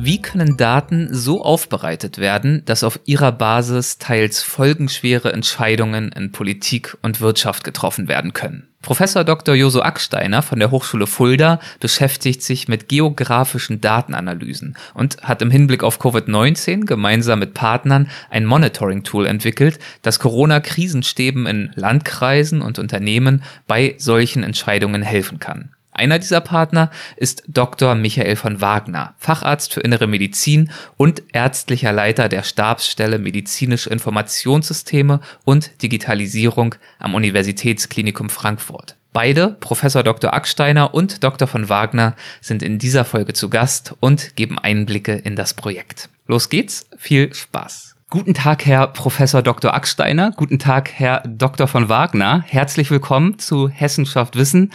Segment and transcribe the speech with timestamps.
[0.00, 6.96] Wie können Daten so aufbereitet werden, dass auf ihrer Basis teils folgenschwere Entscheidungen in Politik
[7.02, 8.68] und Wirtschaft getroffen werden können?
[8.80, 9.56] Professor Dr.
[9.56, 15.82] Joso Acksteiner von der Hochschule Fulda beschäftigt sich mit geografischen Datenanalysen und hat im Hinblick
[15.82, 23.96] auf Covid-19 gemeinsam mit Partnern ein Monitoring-Tool entwickelt, das Corona-Krisenstäben in Landkreisen und Unternehmen bei
[23.98, 25.72] solchen Entscheidungen helfen kann.
[25.98, 27.96] Einer dieser Partner ist Dr.
[27.96, 35.82] Michael von Wagner, Facharzt für Innere Medizin und ärztlicher Leiter der Stabsstelle Medizinische Informationssysteme und
[35.82, 38.94] Digitalisierung am Universitätsklinikum Frankfurt.
[39.12, 40.32] Beide, Professor Dr.
[40.32, 41.48] Acksteiner und Dr.
[41.48, 46.10] von Wagner, sind in dieser Folge zu Gast und geben Einblicke in das Projekt.
[46.28, 47.96] Los geht's, viel Spaß.
[48.08, 49.74] Guten Tag, Herr Professor Dr.
[49.74, 50.30] Acksteiner.
[50.36, 51.66] Guten Tag, Herr Dr.
[51.66, 52.44] von Wagner.
[52.46, 54.72] Herzlich willkommen zu Hessenschaft Wissen.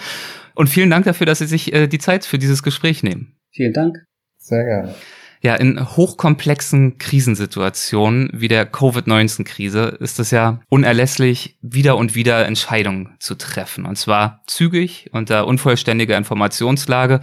[0.56, 3.36] Und vielen Dank dafür, dass Sie sich äh, die Zeit für dieses Gespräch nehmen.
[3.52, 3.98] Vielen Dank.
[4.38, 4.96] Sehr gerne.
[5.42, 13.16] Ja, in hochkomplexen Krisensituationen wie der Covid-19-Krise ist es ja unerlässlich, wieder und wieder Entscheidungen
[13.20, 13.86] zu treffen.
[13.86, 17.20] Und zwar zügig unter unvollständiger Informationslage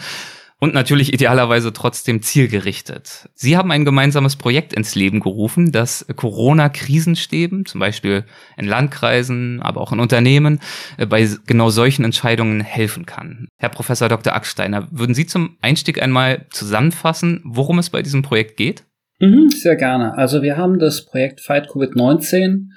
[0.60, 3.30] und natürlich idealerweise trotzdem zielgerichtet.
[3.34, 8.24] Sie haben ein gemeinsames Projekt ins Leben gerufen, das Corona-Krisenstäben, zum Beispiel
[8.58, 10.60] in Landkreisen, aber auch in Unternehmen,
[10.98, 13.48] äh, bei genau solchen Entscheidungen helfen kann.
[13.58, 14.34] Herr Professor Dr.
[14.34, 18.84] Acksteiner, würden Sie zum Einstieg einmal zusammenfassen, worum es bei diesem Projekt geht?
[19.18, 20.16] Mhm, sehr gerne.
[20.16, 22.68] Also wir haben das Projekt Fight Covid-19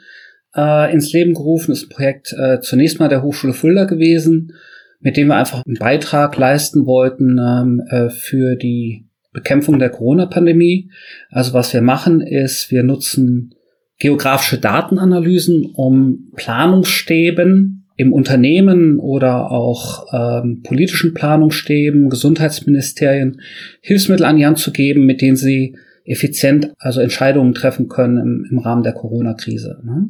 [0.56, 1.72] äh, ins Leben gerufen.
[1.72, 4.54] Das ist ein Projekt äh, zunächst mal der Hochschule Fulda gewesen
[5.04, 10.90] mit dem wir einfach einen Beitrag leisten wollten ähm, äh, für die Bekämpfung der Corona-Pandemie.
[11.30, 13.54] Also was wir machen ist, wir nutzen
[14.00, 23.42] geografische Datenanalysen, um Planungsstäben im Unternehmen oder auch ähm, politischen Planungsstäben, Gesundheitsministerien
[23.82, 25.76] Hilfsmittel an die Hand zu geben, mit denen sie
[26.06, 29.82] effizient also Entscheidungen treffen können im, im Rahmen der Corona-Krise.
[29.84, 30.10] Ne?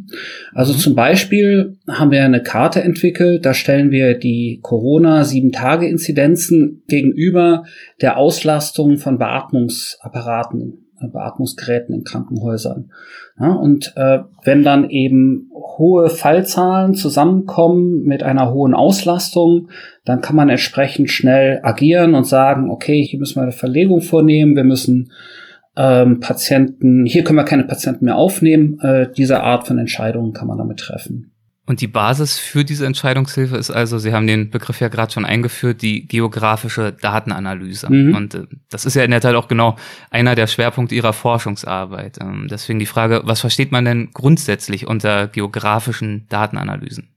[0.53, 0.77] Also mhm.
[0.77, 7.63] zum Beispiel haben wir eine Karte entwickelt, da stellen wir die Corona-Sieben-Tage-Inzidenzen gegenüber
[8.01, 12.91] der Auslastung von Beatmungsapparaten äh, Beatmungsgeräten in Krankenhäusern.
[13.39, 19.69] Ja, und äh, wenn dann eben hohe Fallzahlen zusammenkommen mit einer hohen Auslastung,
[20.05, 24.55] dann kann man entsprechend schnell agieren und sagen, okay, hier müssen wir eine Verlegung vornehmen,
[24.55, 25.11] wir müssen
[25.75, 28.79] ähm, Patienten, hier können wir keine Patienten mehr aufnehmen.
[28.81, 31.31] Äh, diese Art von Entscheidungen kann man damit treffen.
[31.65, 35.23] Und die Basis für diese Entscheidungshilfe ist also, Sie haben den Begriff ja gerade schon
[35.23, 37.91] eingeführt, die geografische Datenanalyse.
[37.91, 38.15] Mhm.
[38.15, 39.77] Und äh, das ist ja in der Tat auch genau
[40.11, 42.17] einer der Schwerpunkte Ihrer Forschungsarbeit.
[42.21, 47.15] Ähm, deswegen die Frage, was versteht man denn grundsätzlich unter geografischen Datenanalysen?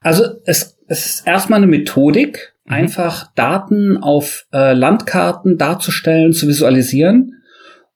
[0.00, 2.74] Also es, es ist erstmal eine Methodik, mhm.
[2.74, 7.40] einfach Daten auf äh, Landkarten darzustellen, zu visualisieren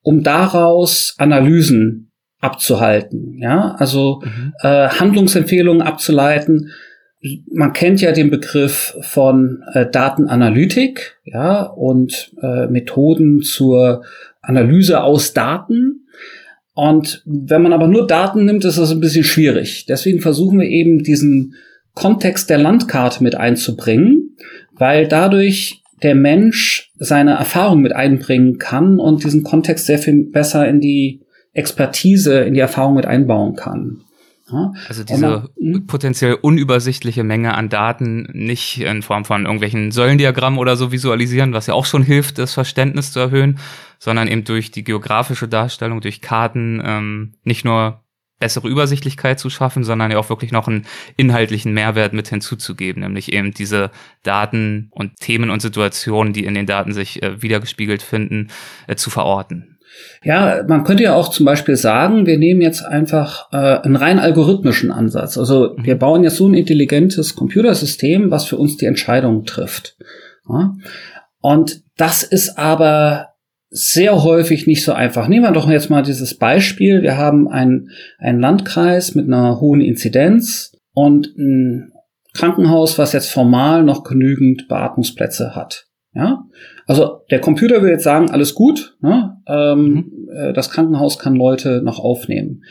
[0.09, 2.11] um daraus Analysen
[2.41, 4.55] abzuhalten, ja, also mhm.
[4.63, 6.71] äh, Handlungsempfehlungen abzuleiten.
[7.53, 14.03] Man kennt ja den Begriff von äh, Datenanalytik, ja, und äh, Methoden zur
[14.41, 16.07] Analyse aus Daten.
[16.73, 19.85] Und wenn man aber nur Daten nimmt, ist das ein bisschen schwierig.
[19.85, 21.55] Deswegen versuchen wir eben diesen
[21.93, 24.39] Kontext der Landkarte mit einzubringen,
[24.73, 30.69] weil dadurch der Mensch seine Erfahrung mit einbringen kann und diesen Kontext sehr viel besser
[30.69, 31.23] in die
[31.53, 34.03] Expertise, in die Erfahrung mit einbauen kann.
[34.53, 34.73] Ja?
[34.89, 35.87] Also diese dann, hm?
[35.87, 41.67] potenziell unübersichtliche Menge an Daten nicht in Form von irgendwelchen Säulendiagrammen oder so visualisieren, was
[41.67, 43.59] ja auch schon hilft, das Verständnis zu erhöhen,
[43.99, 48.03] sondern eben durch die geografische Darstellung, durch Karten ähm, nicht nur
[48.39, 53.33] bessere Übersichtlichkeit zu schaffen, sondern ja auch wirklich noch einen inhaltlichen Mehrwert mit hinzuzugeben, nämlich
[53.33, 53.91] eben diese
[54.23, 58.49] Daten und Themen und Situationen, die in den Daten sich äh, wiedergespiegelt finden,
[58.87, 59.79] äh, zu verorten.
[60.23, 64.19] Ja, man könnte ja auch zum Beispiel sagen, wir nehmen jetzt einfach äh, einen rein
[64.19, 65.39] algorithmischen Ansatz.
[65.39, 65.85] Also mhm.
[65.85, 69.97] wir bauen jetzt so ein intelligentes Computersystem, was für uns die Entscheidung trifft.
[70.49, 70.75] Ja?
[71.41, 73.29] Und das ist aber
[73.71, 75.29] sehr häufig nicht so einfach.
[75.29, 77.03] Nehmen wir doch jetzt mal dieses Beispiel.
[77.03, 81.93] Wir haben ein, einen Landkreis mit einer hohen Inzidenz und ein
[82.35, 85.87] Krankenhaus, was jetzt formal noch genügend Beatmungsplätze hat.
[86.15, 86.47] Ja,
[86.87, 89.37] also der Computer will jetzt sagen, alles gut, ne?
[89.47, 90.29] ähm, mhm.
[90.35, 92.65] Äh, das Krankenhaus kann Leute noch aufnehmen.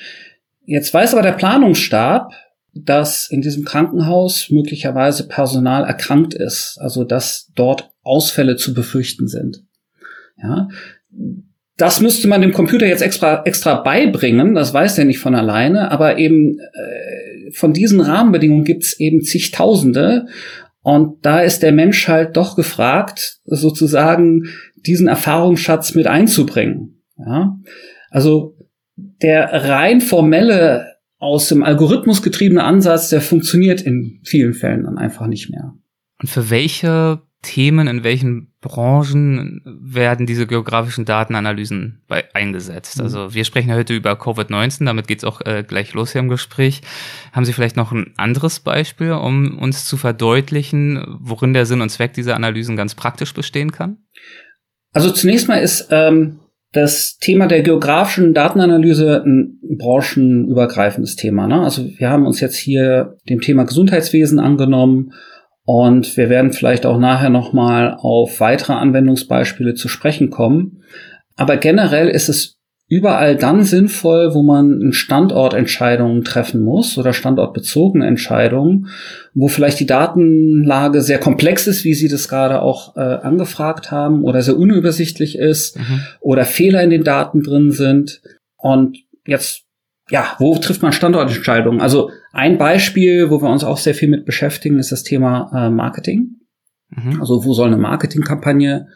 [0.65, 2.33] Jetzt weiß aber der Planungsstab,
[2.73, 9.63] dass in diesem Krankenhaus möglicherweise Personal erkrankt ist, also dass dort Ausfälle zu befürchten sind.
[10.41, 10.67] Ja,
[11.77, 15.91] das müsste man dem Computer jetzt extra, extra beibringen, das weiß der nicht von alleine,
[15.91, 20.25] aber eben äh, von diesen Rahmenbedingungen gibt's eben zigtausende.
[20.81, 24.45] Und da ist der Mensch halt doch gefragt, sozusagen
[24.75, 27.03] diesen Erfahrungsschatz mit einzubringen.
[27.17, 27.57] Ja?
[28.09, 28.55] Also
[28.95, 35.27] der rein formelle, aus dem Algorithmus getriebene Ansatz, der funktioniert in vielen Fällen dann einfach
[35.27, 35.73] nicht mehr.
[36.21, 42.97] Und für welche Themen, in welchen Branchen werden diese geografischen Datenanalysen bei, eingesetzt?
[42.97, 43.03] Mhm.
[43.03, 46.81] Also wir sprechen heute über Covid-19, damit geht's auch äh, gleich los hier im Gespräch.
[47.31, 51.89] Haben Sie vielleicht noch ein anderes Beispiel, um uns zu verdeutlichen, worin der Sinn und
[51.89, 53.97] Zweck dieser Analysen ganz praktisch bestehen kann?
[54.93, 56.39] Also zunächst mal ist ähm,
[56.73, 61.47] das Thema der geografischen Datenanalyse ein branchenübergreifendes Thema.
[61.47, 61.61] Ne?
[61.61, 65.13] Also wir haben uns jetzt hier dem Thema Gesundheitswesen angenommen
[65.69, 70.83] und wir werden vielleicht auch nachher nochmal auf weitere Anwendungsbeispiele zu sprechen kommen.
[71.35, 72.55] Aber generell ist es
[72.87, 78.87] überall dann sinnvoll, wo man Standortentscheidungen treffen muss oder standortbezogene Entscheidungen,
[79.33, 84.23] wo vielleicht die Datenlage sehr komplex ist, wie Sie das gerade auch äh, angefragt haben,
[84.23, 85.99] oder sehr unübersichtlich ist mhm.
[86.21, 88.21] oder Fehler in den Daten drin sind.
[88.55, 89.66] Und jetzt
[90.09, 91.81] ja, wo trifft man Standortentscheidungen?
[91.81, 95.69] Also ein Beispiel, wo wir uns auch sehr viel mit beschäftigen, ist das Thema äh,
[95.69, 96.37] Marketing.
[96.89, 97.19] Mhm.
[97.19, 98.87] Also wo soll eine Marketingkampagne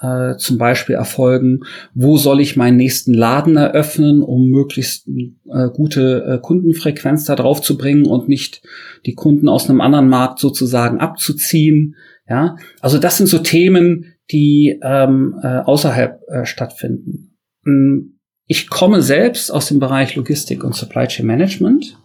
[0.00, 1.60] äh, zum Beispiel erfolgen?
[1.94, 7.62] Wo soll ich meinen nächsten Laden eröffnen, um möglichst äh, gute äh, Kundenfrequenz da drauf
[7.62, 8.62] zu bringen und nicht
[9.06, 11.94] die Kunden aus einem anderen Markt sozusagen abzuziehen?
[12.28, 17.36] Ja, also das sind so Themen, die ähm, äh, außerhalb äh, stattfinden.
[17.64, 18.15] Hm,
[18.46, 21.96] ich komme selbst aus dem Bereich Logistik und Supply Chain Management.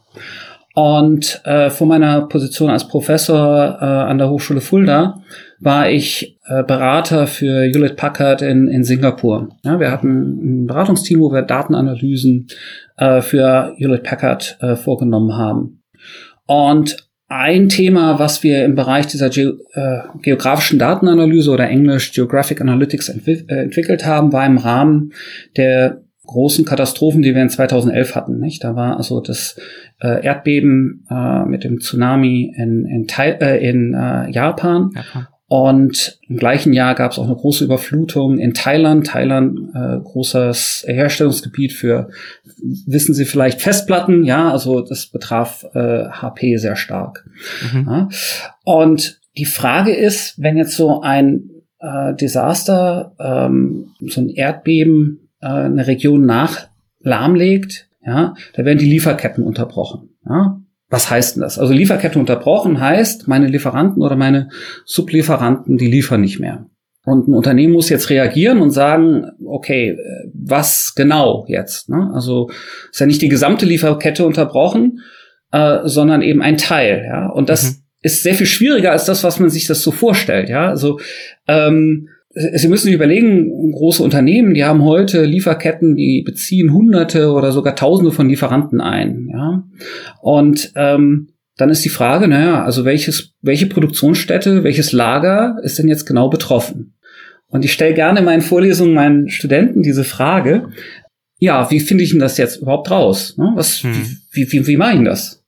[0.74, 5.22] Und äh, vor meiner Position als Professor äh, an der Hochschule Fulda
[5.60, 9.50] war ich äh, Berater für Hewlett Packard in, in Singapur.
[9.64, 12.48] Ja, wir hatten ein Beratungsteam, wo wir Datenanalysen
[12.98, 15.84] äh, für Hewlett Packard äh, vorgenommen haben.
[16.48, 16.98] Und
[17.28, 23.10] ein Thema, was wir im Bereich dieser Ge äh, geografischen Datenanalyse oder Englisch Geographic Analytics
[23.10, 25.14] entwi äh, entwickelt haben, war im Rahmen
[25.56, 26.02] der
[26.32, 28.40] großen Katastrophen, die wir in 2011 hatten.
[28.40, 28.64] Nicht?
[28.64, 29.60] Da war also das
[30.00, 34.92] äh, Erdbeben äh, mit dem Tsunami in, in, Thai äh, in äh, Japan.
[34.96, 35.28] Japan.
[35.48, 39.08] Und im gleichen Jahr gab es auch eine große Überflutung in Thailand.
[39.08, 42.08] Thailand, äh, großes Herstellungsgebiet für,
[42.86, 44.24] wissen Sie vielleicht, Festplatten.
[44.24, 47.26] Ja, also das betraf äh, HP sehr stark.
[47.74, 47.86] Mhm.
[47.86, 48.10] Ja.
[48.64, 51.50] Und die Frage ist, wenn jetzt so ein
[51.80, 56.68] äh, Desaster, ähm, so ein Erdbeben äh, eine Region nach
[57.00, 60.10] lahmlegt, ja, da werden die Lieferketten unterbrochen.
[60.28, 60.60] Ja.
[60.90, 61.58] Was heißt denn das?
[61.58, 64.50] Also Lieferkette unterbrochen heißt, meine Lieferanten oder meine
[64.86, 66.66] Sublieferanten, die liefern nicht mehr.
[67.06, 69.98] Und ein Unternehmen muss jetzt reagieren und sagen, okay,
[70.34, 71.90] was genau jetzt?
[71.90, 72.12] Ne?
[72.14, 72.50] Also
[72.92, 75.00] ist ja nicht die gesamte Lieferkette unterbrochen,
[75.52, 77.06] äh, sondern eben ein Teil.
[77.08, 77.28] Ja?
[77.28, 77.76] Und das mhm.
[78.02, 80.50] ist sehr viel schwieriger als das, was man sich das so vorstellt.
[80.50, 81.00] Ja, also
[81.48, 87.52] ähm, Sie müssen sich überlegen, große Unternehmen, die haben heute Lieferketten, die beziehen Hunderte oder
[87.52, 89.28] sogar Tausende von Lieferanten ein.
[89.32, 89.64] Ja?
[90.22, 95.90] Und ähm, dann ist die Frage, naja, also welches, welche Produktionsstätte, welches Lager ist denn
[95.90, 96.94] jetzt genau betroffen?
[97.48, 100.70] Und ich stelle gerne in meinen Vorlesungen meinen Studenten diese Frage,
[101.38, 103.38] ja, wie finde ich denn das jetzt überhaupt raus?
[103.38, 103.52] Ne?
[103.56, 104.18] Was, hm.
[104.32, 105.44] wie, wie, wie mache ich das?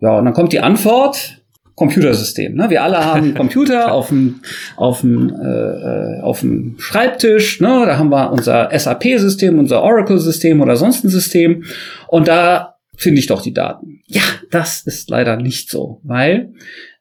[0.00, 1.39] Ja, und dann kommt die Antwort,
[1.80, 2.56] Computersystem.
[2.56, 2.68] Ne?
[2.68, 4.42] Wir alle haben einen Computer auf dem,
[4.76, 7.58] auf dem, äh, äh, auf dem Schreibtisch.
[7.62, 7.84] Ne?
[7.86, 11.64] Da haben wir unser SAP-System, unser Oracle-System oder sonst ein System.
[12.08, 14.02] Und da finde ich doch die Daten.
[14.06, 14.20] Ja,
[14.50, 16.52] das ist leider nicht so, weil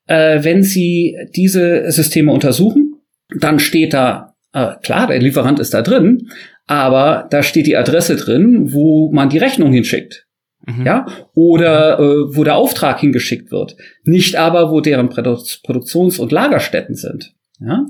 [0.07, 3.01] äh, wenn Sie diese Systeme untersuchen,
[3.37, 6.29] dann steht da, äh, klar, der Lieferant ist da drin,
[6.67, 10.25] aber da steht die Adresse drin, wo man die Rechnung hinschickt.
[10.69, 10.85] Mhm.
[10.85, 16.31] Ja, oder äh, wo der Auftrag hingeschickt wird, nicht aber, wo deren Produ Produktions- und
[16.31, 17.33] Lagerstätten sind.
[17.59, 17.85] Ja,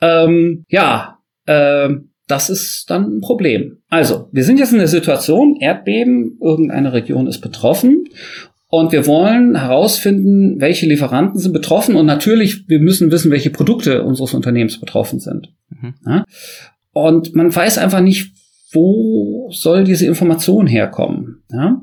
[0.00, 1.90] ähm, ja äh,
[2.26, 3.78] das ist dann ein Problem.
[3.88, 8.04] Also, wir sind jetzt in der Situation, Erdbeben, irgendeine Region ist betroffen
[8.68, 14.02] und wir wollen herausfinden, welche Lieferanten sind betroffen und natürlich, wir müssen wissen, welche Produkte
[14.02, 15.54] unseres Unternehmens betroffen sind.
[15.70, 15.94] Mhm.
[16.06, 16.24] Ja?
[16.92, 18.32] Und man weiß einfach nicht,
[18.72, 21.42] wo soll diese Information herkommen?
[21.50, 21.80] Ja?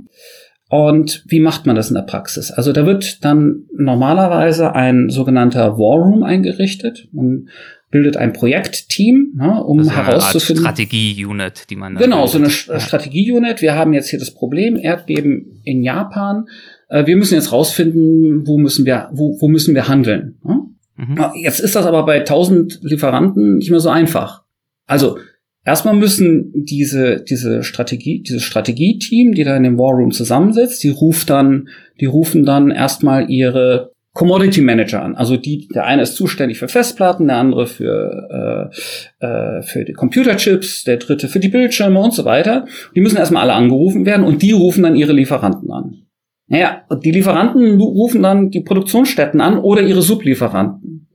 [0.70, 2.51] Und wie macht man das in der Praxis?
[2.51, 7.08] Also da wird dann normalerweise ein sogenannter War Room eingerichtet.
[7.12, 7.50] Man
[7.92, 10.65] bildet ein Projektteam, ne, um also herauszufinden.
[10.65, 11.96] Strategie-Unit, die man.
[11.96, 12.80] Genau, so eine ja.
[12.80, 13.62] Strategie-Unit.
[13.62, 16.48] Wir haben jetzt hier das Problem Erdbeben in Japan.
[16.89, 20.39] Äh, wir müssen jetzt rausfinden, wo müssen wir, wo, wo müssen wir handeln.
[20.44, 20.62] Ne?
[20.98, 21.18] Mhm.
[21.36, 24.44] Jetzt ist das aber bei 1000 Lieferanten nicht mehr so einfach.
[24.88, 25.18] Also
[25.65, 30.89] Erstmal müssen diese, diese Strategie, dieses Strategieteam, die da in dem War Room zusammensitzt, die
[30.89, 31.69] ruft dann,
[32.00, 35.15] die rufen dann erstmal ihre Commodity Manager an.
[35.15, 38.72] Also die, der eine ist zuständig für Festplatten, der andere für,
[39.19, 42.65] äh, äh, für die Computerchips, der dritte für die Bildschirme und so weiter.
[42.95, 46.05] Die müssen erstmal alle angerufen werden und die rufen dann ihre Lieferanten an.
[46.48, 51.10] Naja, die Lieferanten rufen dann die Produktionsstätten an oder ihre Sublieferanten.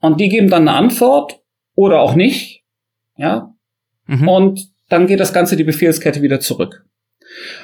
[0.00, 1.40] Und die geben dann eine Antwort
[1.76, 2.64] oder auch nicht.
[3.16, 3.53] Ja,
[4.06, 4.28] Mhm.
[4.28, 6.84] Und dann geht das Ganze die Befehlskette wieder zurück.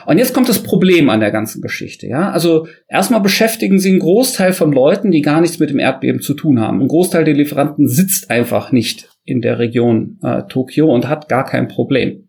[0.06, 2.30] Und jetzt kommt das Problem an der ganzen Geschichte, ja.
[2.30, 6.34] Also erstmal beschäftigen sie einen Großteil von Leuten, die gar nichts mit dem Erdbeben zu
[6.34, 6.80] tun haben.
[6.80, 11.44] Ein Großteil der Lieferanten sitzt einfach nicht in der Region äh, Tokio und hat gar
[11.44, 12.28] kein Problem.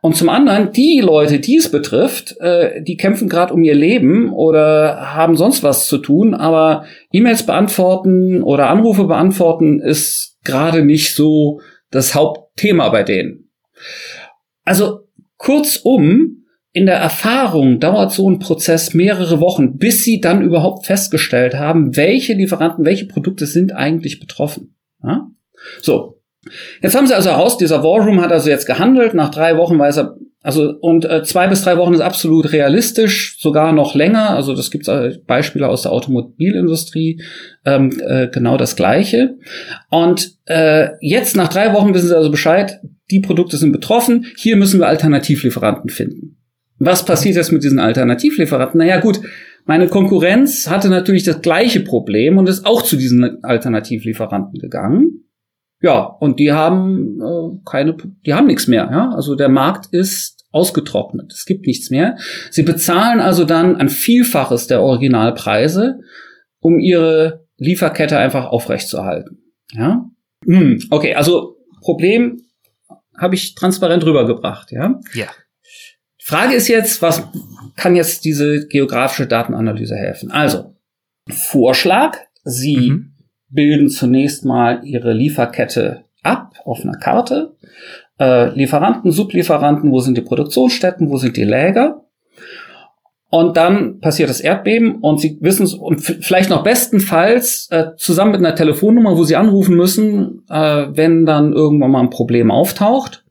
[0.00, 4.30] Und zum anderen, die Leute, die es betrifft, äh, die kämpfen gerade um ihr Leben
[4.32, 11.14] oder haben sonst was zu tun, aber E-Mails beantworten oder Anrufe beantworten ist gerade nicht
[11.14, 11.60] so
[11.90, 12.14] das
[12.54, 13.50] Hauptthema bei denen.
[14.64, 20.86] Also kurzum, in der Erfahrung dauert so ein Prozess mehrere Wochen, bis sie dann überhaupt
[20.86, 24.76] festgestellt haben, welche Lieferanten, welche Produkte sind eigentlich betroffen.
[25.02, 25.28] Ja?
[25.80, 26.20] So.
[26.82, 29.78] Jetzt haben sie also raus, dieser War Room hat also jetzt gehandelt, nach drei Wochen
[29.78, 34.30] weiß er, also und äh, zwei bis drei Wochen ist absolut realistisch, sogar noch länger.
[34.30, 37.22] Also das gibt äh, Beispiele aus der Automobilindustrie,
[37.64, 39.38] ähm, äh, genau das gleiche.
[39.88, 42.78] Und äh, jetzt nach drei Wochen wissen Sie also Bescheid,
[43.10, 46.36] die Produkte sind betroffen, hier müssen wir Alternativlieferanten finden.
[46.78, 48.78] Was passiert jetzt mit diesen Alternativlieferanten?
[48.78, 49.20] Naja gut,
[49.64, 55.24] meine Konkurrenz hatte natürlich das gleiche Problem und ist auch zu diesen Alternativlieferanten gegangen.
[55.84, 58.88] Ja, und die haben äh, keine, die haben nichts mehr.
[58.90, 59.10] Ja?
[59.14, 61.32] Also der Markt ist ausgetrocknet.
[61.32, 62.16] Es gibt nichts mehr.
[62.50, 66.00] Sie bezahlen also dann ein Vielfaches der Originalpreise,
[66.60, 69.38] um ihre Lieferkette einfach aufrechtzuerhalten.
[69.72, 70.08] Ja?
[70.44, 72.40] Hm, okay, also Problem
[73.18, 74.72] habe ich transparent rübergebracht.
[74.72, 75.00] Ja.
[75.12, 75.28] Ja.
[76.22, 77.22] Frage ist jetzt, was
[77.76, 80.30] kann jetzt diese geografische Datenanalyse helfen?
[80.30, 80.74] Also
[81.28, 83.14] Vorschlag: Sie mhm
[83.54, 87.56] bilden zunächst mal ihre Lieferkette ab auf einer Karte.
[88.18, 92.04] Äh, Lieferanten, Sublieferanten, wo sind die Produktionsstätten, wo sind die Läger?
[93.30, 98.30] Und dann passiert das Erdbeben und sie wissen es, und vielleicht noch bestenfalls äh, zusammen
[98.30, 103.24] mit einer Telefonnummer, wo sie anrufen müssen, äh, wenn dann irgendwann mal ein Problem auftaucht.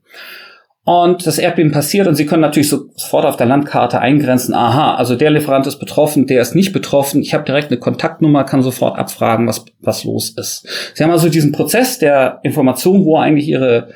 [0.86, 5.16] Und das Erdbeben passiert und Sie können natürlich sofort auf der Landkarte eingrenzen, aha, also
[5.16, 7.22] der Lieferant ist betroffen, der ist nicht betroffen.
[7.22, 10.68] Ich habe direkt eine Kontaktnummer, kann sofort abfragen, was, was los ist.
[10.94, 13.92] Sie haben also diesen Prozess der Information, wo eigentlich Ihre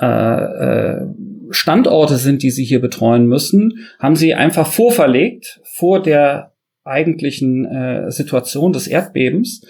[0.00, 1.06] äh, äh,
[1.50, 6.52] Standorte sind, die Sie hier betreuen müssen, haben Sie einfach vorverlegt vor der
[6.84, 9.64] eigentlichen äh, Situation des Erdbebens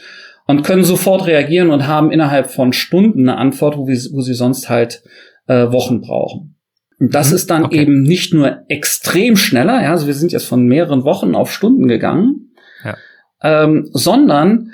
[0.46, 4.34] und können sofort reagieren und haben innerhalb von Stunden eine Antwort, wo, wir, wo Sie
[4.34, 5.02] sonst halt
[5.46, 6.56] äh, Wochen brauchen.
[6.98, 7.36] Und das mhm.
[7.36, 7.82] ist dann okay.
[7.82, 11.88] eben nicht nur extrem schneller, ja, also wir sind jetzt von mehreren Wochen auf Stunden
[11.88, 12.52] gegangen,
[12.84, 12.96] ja.
[13.42, 14.70] ähm, sondern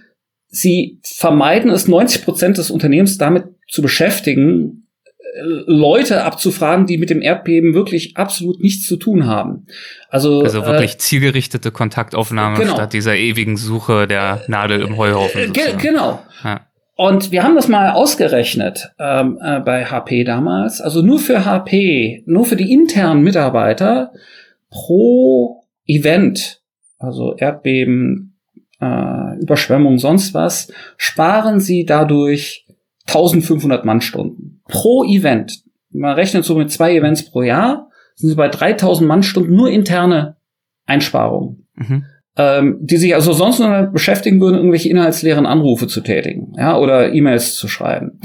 [0.49, 4.78] sie vermeiden es, 90 Prozent des Unternehmens damit zu beschäftigen,
[5.43, 9.67] Leute abzufragen, die mit dem Erdbeben wirklich absolut nichts zu tun haben.
[10.09, 12.75] Also, also wirklich äh, zielgerichtete Kontaktaufnahme genau.
[12.75, 15.41] statt dieser ewigen Suche der Nadel im Heuhaufen.
[15.41, 16.23] Äh, ge genau.
[16.43, 16.67] Ja.
[16.97, 20.81] Und wir haben das mal ausgerechnet ähm, äh, bei HP damals.
[20.81, 24.13] Also nur für HP, nur für die internen Mitarbeiter
[24.71, 26.61] pro Event,
[26.99, 28.37] also Erdbeben,
[28.81, 32.67] äh, Überschwemmung, sonst was, sparen sie dadurch
[33.09, 35.63] 1500 Mannstunden pro Event.
[35.91, 40.37] Man rechnet so mit zwei Events pro Jahr, sind sie bei 3000 Mannstunden nur interne
[40.87, 41.67] Einsparungen.
[41.75, 42.05] Mhm
[42.39, 47.13] ähm, die sich also sonst nur beschäftigen würden, irgendwelche inhaltsleeren Anrufe zu tätigen, ja, oder
[47.13, 48.21] E-Mails zu schreiben.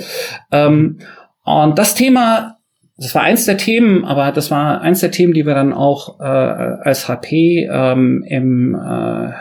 [0.51, 0.99] Ähm,
[1.43, 2.57] und das Thema,
[2.95, 6.19] das war eins der Themen, aber das war eins der Themen, die wir dann auch
[6.19, 9.31] äh, als HP ähm, im äh,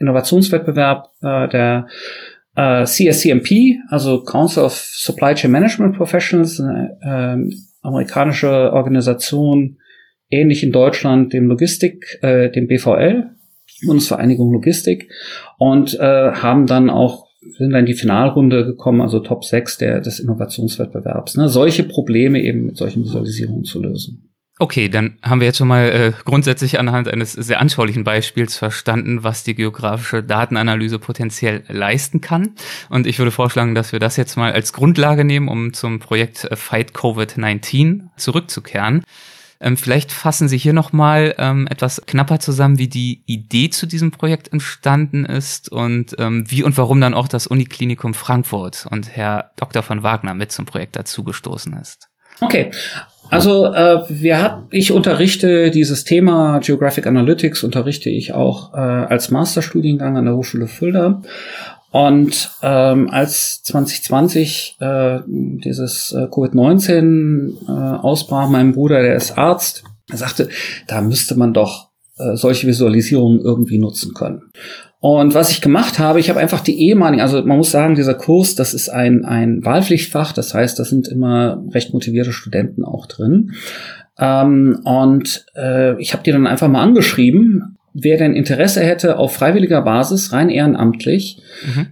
[0.00, 1.86] Innovationswettbewerb äh, der
[2.58, 9.78] äh, CSCMP, also Council of Supply Chain Management Professionals, eine äh, amerikanische Organisation,
[10.28, 13.30] ähnlich in Deutschland dem Logistik, äh, dem BVL,
[13.86, 15.08] Bundesvereinigung Logistik
[15.58, 20.00] und äh, haben dann auch sind dann in die Finalrunde gekommen, also Top 6 der,
[20.00, 21.36] des Innovationswettbewerbs.
[21.36, 21.48] Ne?
[21.48, 24.28] Solche Probleme eben mit solchen Visualisierungen zu lösen.
[24.60, 29.22] Okay, dann haben wir jetzt schon mal äh, grundsätzlich anhand eines sehr anschaulichen Beispiels verstanden,
[29.22, 32.54] was die geografische Datenanalyse potenziell leisten kann.
[32.88, 36.44] Und ich würde vorschlagen, dass wir das jetzt mal als Grundlage nehmen, um zum Projekt
[36.44, 39.04] äh, Fight COVID-19 zurückzukehren.
[39.60, 44.10] Ähm, vielleicht fassen Sie hier nochmal ähm, etwas knapper zusammen, wie die Idee zu diesem
[44.10, 49.52] Projekt entstanden ist und ähm, wie und warum dann auch das Uniklinikum Frankfurt und Herr
[49.56, 49.82] Dr.
[49.82, 52.08] von Wagner mit zum Projekt dazugestoßen ist.
[52.40, 52.70] Okay,
[53.30, 59.30] also äh, wir hat, ich unterrichte dieses Thema Geographic Analytics, unterrichte ich auch äh, als
[59.30, 61.22] Masterstudiengang an der Hochschule Fulda.
[61.90, 69.84] Und ähm, als 2020 äh, dieses äh, Covid-19 äh, ausbrach, mein Bruder, der ist Arzt,
[70.10, 70.48] er sagte,
[70.86, 71.87] da müsste man doch
[72.18, 74.42] äh, solche Visualisierungen irgendwie nutzen können.
[75.00, 78.14] Und was ich gemacht habe, ich habe einfach die ehemaligen, also man muss sagen, dieser
[78.14, 83.06] Kurs, das ist ein, ein Wahlpflichtfach, das heißt, da sind immer recht motivierte Studenten auch
[83.06, 83.52] drin.
[84.18, 89.34] Ähm, und äh, ich habe die dann einfach mal angeschrieben, wer denn Interesse hätte, auf
[89.34, 91.86] freiwilliger Basis, rein ehrenamtlich, mhm.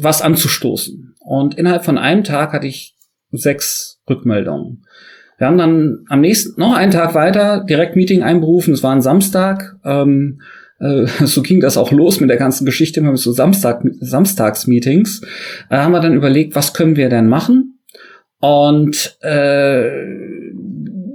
[0.00, 1.14] was anzustoßen.
[1.20, 2.96] Und innerhalb von einem Tag hatte ich
[3.30, 4.85] sechs Rückmeldungen.
[5.38, 9.02] Wir haben dann am nächsten, noch einen Tag weiter, direkt Meeting einberufen, es war ein
[9.02, 10.40] Samstag, ähm,
[10.78, 15.22] äh, so ging das auch los mit der ganzen Geschichte, wir haben so Samstag, Samstagsmeetings,
[15.70, 17.78] äh, haben wir dann überlegt, was können wir denn machen?
[18.40, 19.88] Und äh,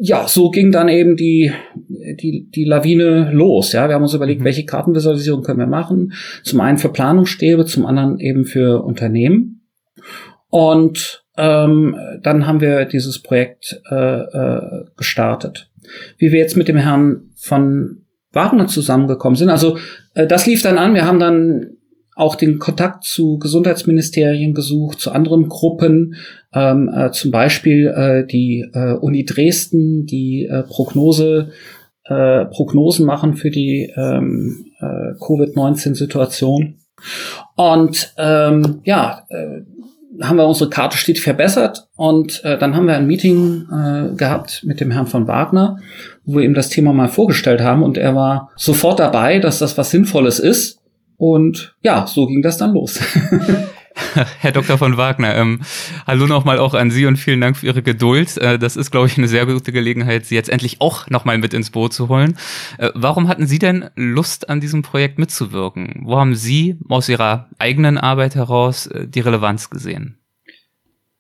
[0.04, 1.52] ja, so ging dann eben die,
[1.88, 3.72] die, die Lawine los.
[3.72, 4.46] Ja, wir haben uns überlegt, mhm.
[4.46, 6.14] welche Kartenvisualisierung können wir machen.
[6.44, 9.62] Zum einen für Planungsstäbe, zum anderen eben für Unternehmen.
[10.50, 15.70] Und ähm, dann haben wir dieses Projekt äh, äh, gestartet.
[16.18, 19.50] Wie wir jetzt mit dem Herrn von Wagner zusammengekommen sind.
[19.50, 19.78] Also
[20.14, 20.94] äh, das lief dann an.
[20.94, 21.78] Wir haben dann
[22.16, 26.16] auch den Kontakt zu Gesundheitsministerien gesucht, zu anderen Gruppen,
[26.54, 31.52] ähm, äh, zum Beispiel äh, die äh, Uni Dresden, die äh, Prognose,
[32.06, 36.76] äh, Prognosen machen für die ähm, äh, Covid-19-Situation.
[37.56, 39.62] Und ähm, ja, äh,
[40.24, 44.64] haben wir unsere Karte stetig verbessert und äh, dann haben wir ein Meeting äh, gehabt
[44.66, 45.78] mit dem Herrn von Wagner,
[46.26, 49.78] wo wir ihm das Thema mal vorgestellt haben und er war sofort dabei, dass das
[49.78, 50.80] was Sinnvolles ist.
[51.18, 53.00] Und ja, so ging das dann los.
[54.40, 54.78] Herr Dr.
[54.78, 55.62] von Wagner, ähm,
[56.06, 58.38] hallo nochmal auch an Sie und vielen Dank für Ihre Geduld.
[58.38, 61.54] Äh, das ist, glaube ich, eine sehr gute Gelegenheit, Sie jetzt endlich auch nochmal mit
[61.54, 62.38] ins Boot zu holen.
[62.78, 66.02] Äh, warum hatten Sie denn Lust, an diesem Projekt mitzuwirken?
[66.04, 70.18] Wo haben Sie aus Ihrer eigenen Arbeit heraus äh, die Relevanz gesehen?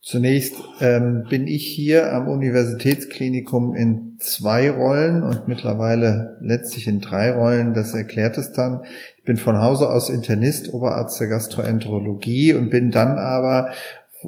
[0.04, 7.32] Zunächst ähm, bin ich hier am Universitätsklinikum in zwei Rollen und mittlerweile letztlich in drei
[7.32, 7.76] Rollen.
[7.76, 8.82] Das erklärt es dann.
[9.22, 13.70] Ich bin von Hause aus Internist, Oberarzt der Gastroenterologie und bin dann aber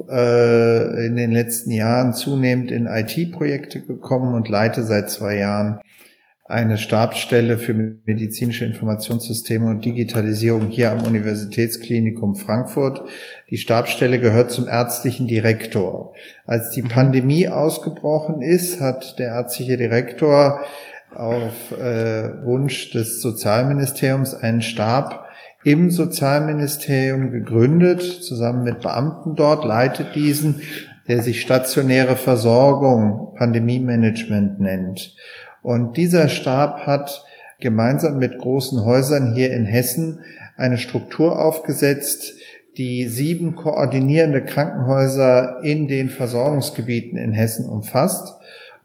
[0.08, 5.80] äh, in den letzten Jahren zunehmend in IT-Projekte gekommen und leite seit zwei Jahren
[6.44, 13.02] eine Stabsstelle für medizinische Informationssysteme und Digitalisierung hier am Universitätsklinikum Frankfurt.
[13.50, 16.14] Die Stabsstelle gehört zum ärztlichen Direktor.
[16.46, 20.60] Als die Pandemie ausgebrochen ist, hat der ärztliche Direktor
[21.16, 25.24] auf äh, Wunsch des Sozialministeriums einen Stab
[25.64, 30.60] im Sozialministerium gegründet, zusammen mit Beamten dort, leitet diesen,
[31.08, 35.16] der sich stationäre Versorgung, Pandemie-Management nennt.
[35.62, 37.24] Und dieser Stab hat
[37.60, 40.20] gemeinsam mit großen Häusern hier in Hessen
[40.56, 42.34] eine Struktur aufgesetzt,
[42.76, 48.34] die sieben koordinierende Krankenhäuser in den Versorgungsgebieten in Hessen umfasst.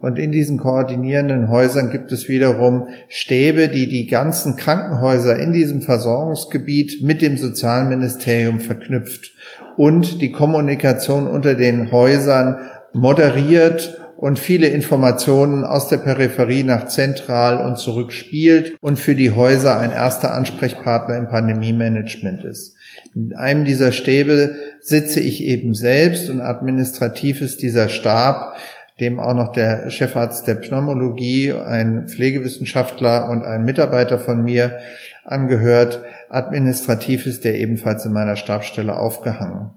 [0.01, 5.81] Und in diesen koordinierenden Häusern gibt es wiederum Stäbe, die die ganzen Krankenhäuser in diesem
[5.81, 9.33] Versorgungsgebiet mit dem Sozialministerium verknüpft
[9.75, 12.59] und die Kommunikation unter den Häusern
[12.93, 19.31] moderiert und viele Informationen aus der Peripherie nach zentral und zurück spielt und für die
[19.31, 22.75] Häuser ein erster Ansprechpartner im Pandemie-Management ist.
[23.15, 28.55] In einem dieser Stäbe sitze ich eben selbst und administrativ ist dieser Stab,
[28.99, 34.79] dem auch noch der Chefarzt der Pneumologie, ein Pflegewissenschaftler und ein Mitarbeiter von mir
[35.25, 36.01] angehört.
[36.29, 39.71] Administrativ ist der ebenfalls in meiner Stabstelle aufgehangen.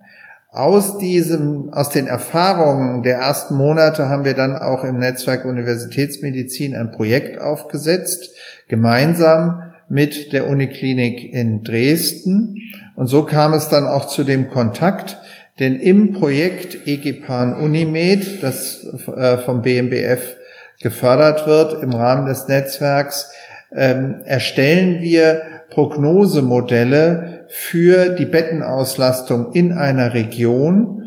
[0.50, 6.76] Aus diesem, aus den Erfahrungen der ersten Monate haben wir dann auch im Netzwerk Universitätsmedizin
[6.76, 8.34] ein Projekt aufgesetzt,
[8.68, 12.58] gemeinsam mit der Uniklinik in Dresden.
[12.96, 15.18] Und so kam es dann auch zu dem Kontakt,
[15.62, 18.84] denn im Projekt EGPAN Unimed, das
[19.16, 20.34] äh, vom BMBF
[20.80, 23.30] gefördert wird im Rahmen des Netzwerks,
[23.72, 30.98] ähm, erstellen wir Prognosemodelle für die Bettenauslastung in einer Region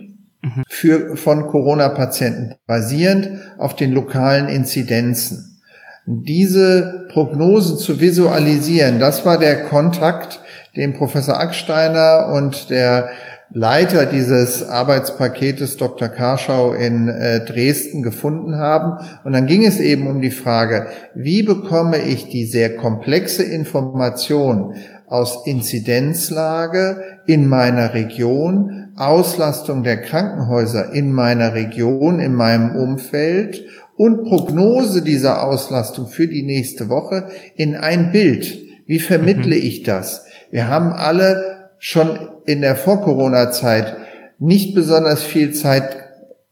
[0.70, 5.60] für, von Corona-Patienten basierend auf den lokalen Inzidenzen.
[6.06, 10.40] Diese Prognosen zu visualisieren, das war der Kontakt,
[10.78, 13.10] den Professor Acksteiner und der
[13.52, 16.10] Leiter dieses Arbeitspaketes Dr.
[16.10, 19.06] Karschau in äh, Dresden gefunden haben.
[19.24, 24.76] Und dann ging es eben um die Frage, wie bekomme ich die sehr komplexe Information
[25.08, 33.66] aus Inzidenzlage in meiner Region Auslastung der Krankenhäuser in meiner Region, in meinem Umfeld
[33.98, 38.58] und Prognose dieser Auslastung für die nächste Woche in ein Bild.
[38.86, 39.64] Wie vermittle mhm.
[39.64, 40.26] ich das?
[40.52, 43.98] Wir haben alle schon in der Vor-Corona-Zeit
[44.40, 45.96] nicht besonders viel Zeit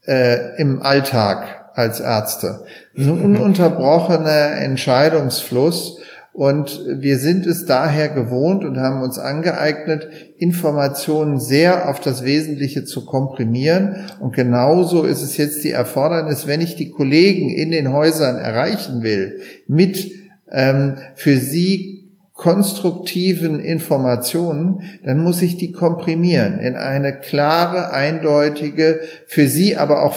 [0.06, 2.64] äh, im Alltag als Ärzte.
[2.94, 3.36] So ein mhm.
[3.36, 5.98] ununterbrochener Entscheidungsfluss.
[6.32, 12.84] Und wir sind es daher gewohnt und haben uns angeeignet, Informationen sehr auf das Wesentliche
[12.84, 14.06] zu komprimieren.
[14.18, 19.04] Und genauso ist es jetzt die Erfordernis, wenn ich die Kollegen in den Häusern erreichen
[19.04, 20.10] will, mit
[20.50, 21.93] ähm, für sie
[22.34, 30.16] konstruktiven Informationen, dann muss ich die komprimieren in eine klare, eindeutige, für sie aber auch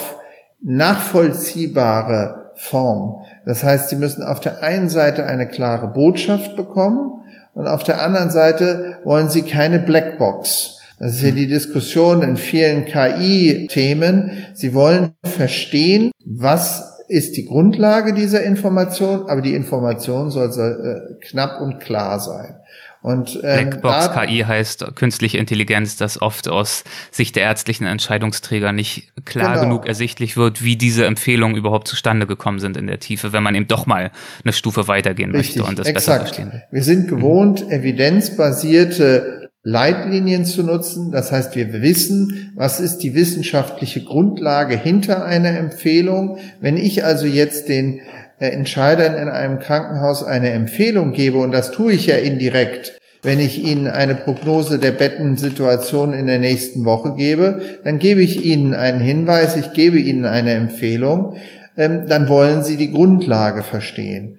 [0.60, 3.24] nachvollziehbare Form.
[3.46, 7.22] Das heißt, sie müssen auf der einen Seite eine klare Botschaft bekommen
[7.54, 10.80] und auf der anderen Seite wollen sie keine Blackbox.
[10.98, 14.32] Das ist ja die Diskussion in vielen KI-Themen.
[14.54, 21.60] Sie wollen verstehen, was ist die Grundlage dieser Information, aber die Information soll äh, knapp
[21.60, 22.54] und klar sein.
[23.00, 29.12] Und, ähm, Blackbox KI heißt künstliche Intelligenz, dass oft aus Sicht der ärztlichen Entscheidungsträger nicht
[29.24, 29.62] klar genau.
[29.62, 33.54] genug ersichtlich wird, wie diese Empfehlungen überhaupt zustande gekommen sind in der Tiefe, wenn man
[33.54, 34.10] eben doch mal
[34.44, 36.24] eine Stufe weitergehen Richtig, möchte und das exakt.
[36.24, 36.62] besser verstehen.
[36.72, 37.72] Wir sind gewohnt, mhm.
[37.72, 41.10] evidenzbasierte Leitlinien zu nutzen.
[41.12, 46.38] Das heißt, wir wissen, was ist die wissenschaftliche Grundlage hinter einer Empfehlung.
[46.58, 48.00] Wenn ich also jetzt den
[48.38, 53.40] äh, Entscheidern in einem Krankenhaus eine Empfehlung gebe, und das tue ich ja indirekt, wenn
[53.40, 58.72] ich Ihnen eine Prognose der Bettensituation in der nächsten Woche gebe, dann gebe ich Ihnen
[58.72, 61.36] einen Hinweis, ich gebe Ihnen eine Empfehlung,
[61.76, 64.38] ähm, dann wollen Sie die Grundlage verstehen.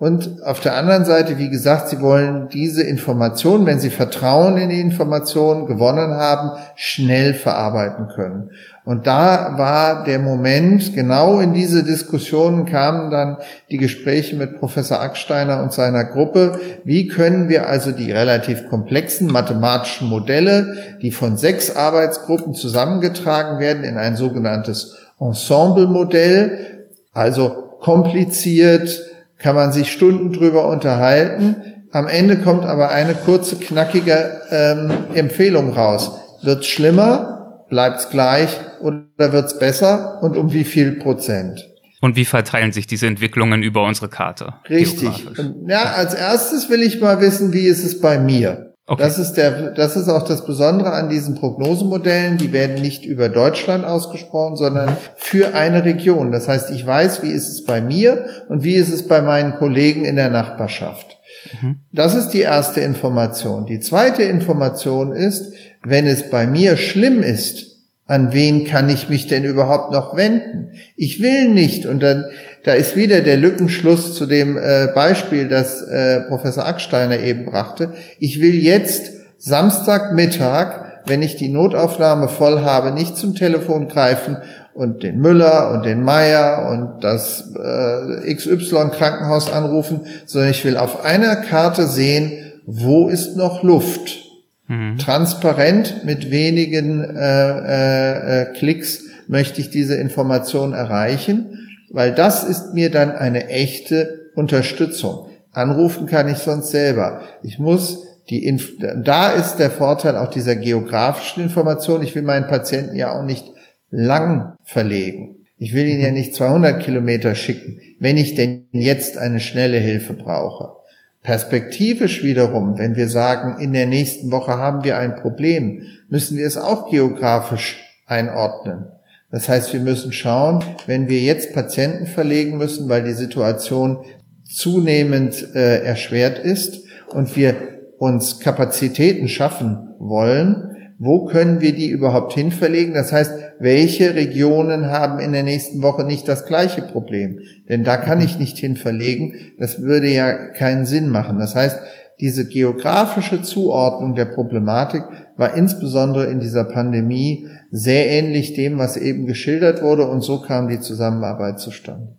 [0.00, 4.68] Und auf der anderen Seite, wie gesagt, sie wollen diese Informationen, wenn sie Vertrauen in
[4.68, 8.50] die Informationen gewonnen haben, schnell verarbeiten können.
[8.84, 13.38] Und da war der Moment, genau in diese Diskussionen kamen dann
[13.72, 16.60] die Gespräche mit Professor Acksteiner und seiner Gruppe.
[16.84, 23.82] Wie können wir also die relativ komplexen mathematischen Modelle, die von sechs Arbeitsgruppen zusammengetragen werden,
[23.82, 27.48] in ein sogenanntes Ensemble-Modell, also
[27.80, 29.08] kompliziert,
[29.38, 31.56] kann man sich Stunden drüber unterhalten.
[31.90, 36.18] Am Ende kommt aber eine kurze, knackige ähm, Empfehlung raus.
[36.42, 37.64] Wird's schlimmer?
[37.70, 38.50] Bleibt's gleich?
[38.80, 40.22] Oder wird's besser?
[40.22, 41.66] Und um wie viel Prozent?
[42.00, 44.54] Und wie verteilen sich diese Entwicklungen über unsere Karte?
[44.68, 45.26] Richtig.
[45.66, 48.67] Ja, als erstes will ich mal wissen, wie ist es bei mir?
[48.90, 49.02] Okay.
[49.02, 52.38] Das ist der, das ist auch das Besondere an diesen Prognosemodellen.
[52.38, 56.32] Die werden nicht über Deutschland ausgesprochen, sondern für eine Region.
[56.32, 59.56] Das heißt, ich weiß, wie ist es bei mir und wie ist es bei meinen
[59.56, 61.18] Kollegen in der Nachbarschaft.
[61.60, 61.80] Mhm.
[61.92, 63.66] Das ist die erste Information.
[63.66, 65.52] Die zweite Information ist,
[65.84, 67.68] wenn es bei mir schlimm ist,
[68.06, 70.72] an wen kann ich mich denn überhaupt noch wenden?
[70.96, 71.84] Ich will nicht.
[71.84, 72.24] Und dann,
[72.64, 77.92] da ist wieder der Lückenschluss zu dem äh, Beispiel, das äh, Professor Acksteiner eben brachte.
[78.18, 84.36] Ich will jetzt Samstagmittag, wenn ich die Notaufnahme voll habe, nicht zum Telefon greifen
[84.74, 90.76] und den Müller und den Meier und das äh, XY Krankenhaus anrufen, sondern ich will
[90.76, 92.32] auf einer Karte sehen,
[92.66, 94.28] wo ist noch Luft
[94.68, 94.98] Mhm.
[94.98, 102.74] Transparent mit wenigen äh, äh, äh, Klicks möchte ich diese Information erreichen, weil das ist
[102.74, 105.28] mir dann eine echte Unterstützung.
[105.52, 107.22] Anrufen kann ich sonst selber.
[107.42, 112.02] Ich muss die Inf da ist der Vorteil auch dieser geografischen Information.
[112.02, 113.46] Ich will meinen Patienten ja auch nicht
[113.90, 115.46] lang verlegen.
[115.56, 120.12] Ich will ihn ja nicht 200 Kilometer schicken, wenn ich denn jetzt eine schnelle Hilfe
[120.12, 120.76] brauche.
[121.22, 126.46] Perspektivisch wiederum, wenn wir sagen, in der nächsten Woche haben wir ein Problem, müssen wir
[126.46, 128.86] es auch geografisch einordnen.
[129.30, 133.98] Das heißt, wir müssen schauen, wenn wir jetzt Patienten verlegen müssen, weil die Situation
[134.44, 137.54] zunehmend äh, erschwert ist und wir
[137.98, 140.68] uns Kapazitäten schaffen wollen,
[141.00, 142.92] wo können wir die überhaupt hinverlegen?
[142.92, 147.40] Das heißt, welche Regionen haben in der nächsten Woche nicht das gleiche Problem?
[147.68, 149.34] Denn da kann ich nicht hinverlegen.
[149.58, 151.38] Das würde ja keinen Sinn machen.
[151.38, 151.78] Das heißt,
[152.20, 155.04] diese geografische Zuordnung der Problematik
[155.36, 160.08] war insbesondere in dieser Pandemie sehr ähnlich dem, was eben geschildert wurde.
[160.08, 162.17] Und so kam die Zusammenarbeit zustande.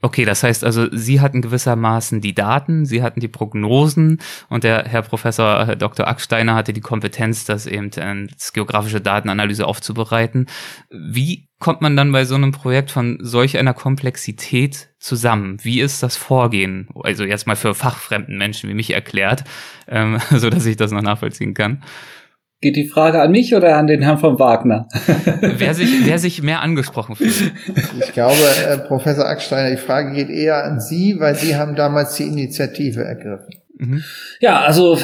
[0.00, 4.84] Okay, das heißt also, Sie hatten gewissermaßen die Daten, Sie hatten die Prognosen und der
[4.84, 6.06] Herr Professor Dr.
[6.06, 10.46] Acksteiner hatte die Kompetenz, das eben als geografische Datenanalyse aufzubereiten.
[10.90, 15.58] Wie kommt man dann bei so einem Projekt von solch einer Komplexität zusammen?
[15.62, 16.88] Wie ist das Vorgehen?
[17.02, 19.42] Also jetzt mal für fachfremden Menschen wie mich erklärt,
[19.88, 21.82] ähm, so dass ich das noch nachvollziehen kann.
[22.60, 24.88] Geht die Frage an mich oder an den Herrn von Wagner?
[25.40, 27.52] wer, sich, wer sich mehr angesprochen fühlt.
[28.00, 28.34] Ich glaube,
[28.68, 33.04] äh, Professor Acksteiner, die Frage geht eher an Sie, weil Sie haben damals die Initiative
[33.04, 33.54] ergriffen.
[33.78, 34.02] Mhm.
[34.40, 34.98] Ja, also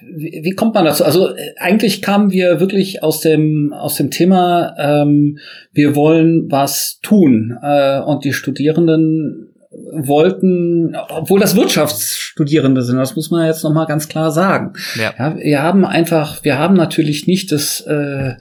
[0.00, 1.04] wie, wie, kommt man dazu?
[1.04, 5.38] Also eigentlich kamen wir wirklich aus dem aus dem Thema, ähm,
[5.72, 9.55] wir wollen was tun äh, und die Studierenden
[9.92, 14.72] wollten, obwohl das Wirtschaftsstudierende sind, das muss man jetzt noch mal ganz klar sagen.
[14.98, 15.14] Ja.
[15.18, 18.34] ja wir haben einfach, wir haben natürlich nicht das äh,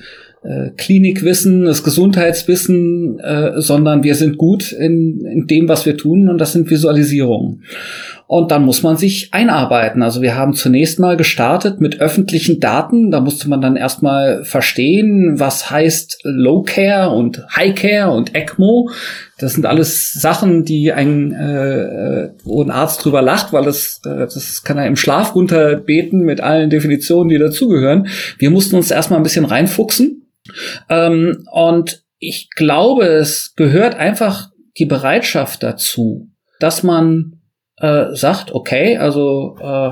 [0.45, 6.29] äh, Klinikwissen, das Gesundheitswissen, äh, sondern wir sind gut in, in dem, was wir tun,
[6.29, 7.63] und das sind Visualisierungen.
[8.27, 10.01] Und dann muss man sich einarbeiten.
[10.01, 13.11] Also wir haben zunächst mal gestartet mit öffentlichen Daten.
[13.11, 18.89] Da musste man dann erstmal verstehen, was heißt Low Care und High Care und ECMO.
[19.37, 24.21] Das sind alles Sachen, die ein, äh, wo ein Arzt drüber lacht, weil das, äh,
[24.21, 28.07] das kann er im Schlaf runterbeten mit allen Definitionen, die dazugehören.
[28.39, 30.31] Wir mussten uns erstmal ein bisschen reinfuchsen.
[30.89, 37.41] Ähm, und ich glaube, es gehört einfach die Bereitschaft dazu, dass man
[37.77, 39.91] äh, sagt, okay, also äh,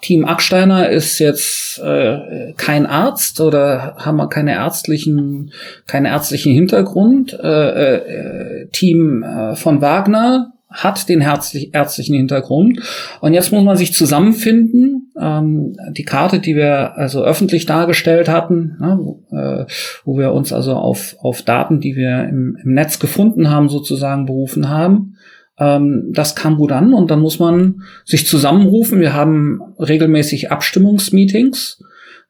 [0.00, 5.50] Team Acksteiner ist jetzt äh, kein Arzt oder haben wir keine ärztlichen,
[5.86, 7.38] keinen ärztlichen Hintergrund.
[7.42, 12.80] Äh, äh, Team äh, von Wagner hat den ärztlichen Hintergrund.
[13.20, 15.10] Und jetzt muss man sich zusammenfinden.
[15.18, 19.64] Ähm, die Karte, die wir also öffentlich dargestellt hatten, ne, wo, äh,
[20.04, 24.26] wo wir uns also auf, auf Daten, die wir im, im Netz gefunden haben, sozusagen
[24.26, 25.16] berufen haben,
[25.58, 29.00] ähm, das kam gut an und dann muss man sich zusammenrufen.
[29.00, 31.82] Wir haben regelmäßig Abstimmungsmeetings,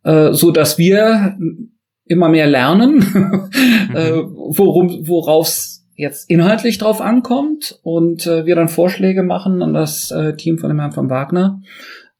[0.04, 1.36] äh, so dass wir
[2.04, 3.02] immer mehr lernen,
[3.94, 4.34] äh, mhm.
[4.36, 5.48] worum, worauf
[5.96, 10.68] jetzt inhaltlich drauf ankommt und äh, wir dann Vorschläge machen an das äh, Team von
[10.68, 11.62] dem Herrn von Wagner,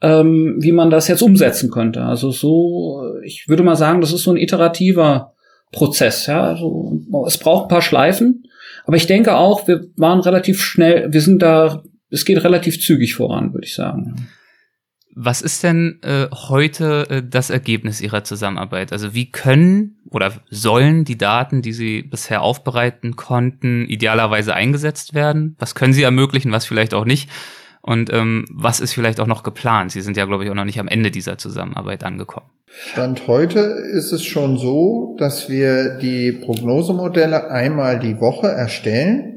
[0.01, 2.03] ähm, wie man das jetzt umsetzen könnte.
[2.03, 5.35] Also so, ich würde mal sagen, das ist so ein iterativer
[5.73, 6.27] Prozess.
[6.27, 8.45] Ja, also es braucht ein paar Schleifen,
[8.87, 13.15] aber ich denke auch, wir waren relativ schnell, wir sind da, es geht relativ zügig
[13.15, 14.29] voran, würde ich sagen.
[15.19, 18.93] Was ist denn äh, heute äh, das Ergebnis Ihrer Zusammenarbeit?
[18.93, 25.57] Also wie können oder sollen die Daten, die Sie bisher aufbereiten konnten, idealerweise eingesetzt werden?
[25.59, 27.31] Was können Sie ermöglichen, was vielleicht auch nicht?
[27.87, 29.93] Und ähm, was ist vielleicht auch noch geplant?
[29.93, 32.47] Sie sind ja, glaube ich, auch noch nicht am Ende dieser Zusammenarbeit angekommen.
[32.69, 39.36] Stand heute ist es schon so, dass wir die Prognosemodelle einmal die Woche erstellen.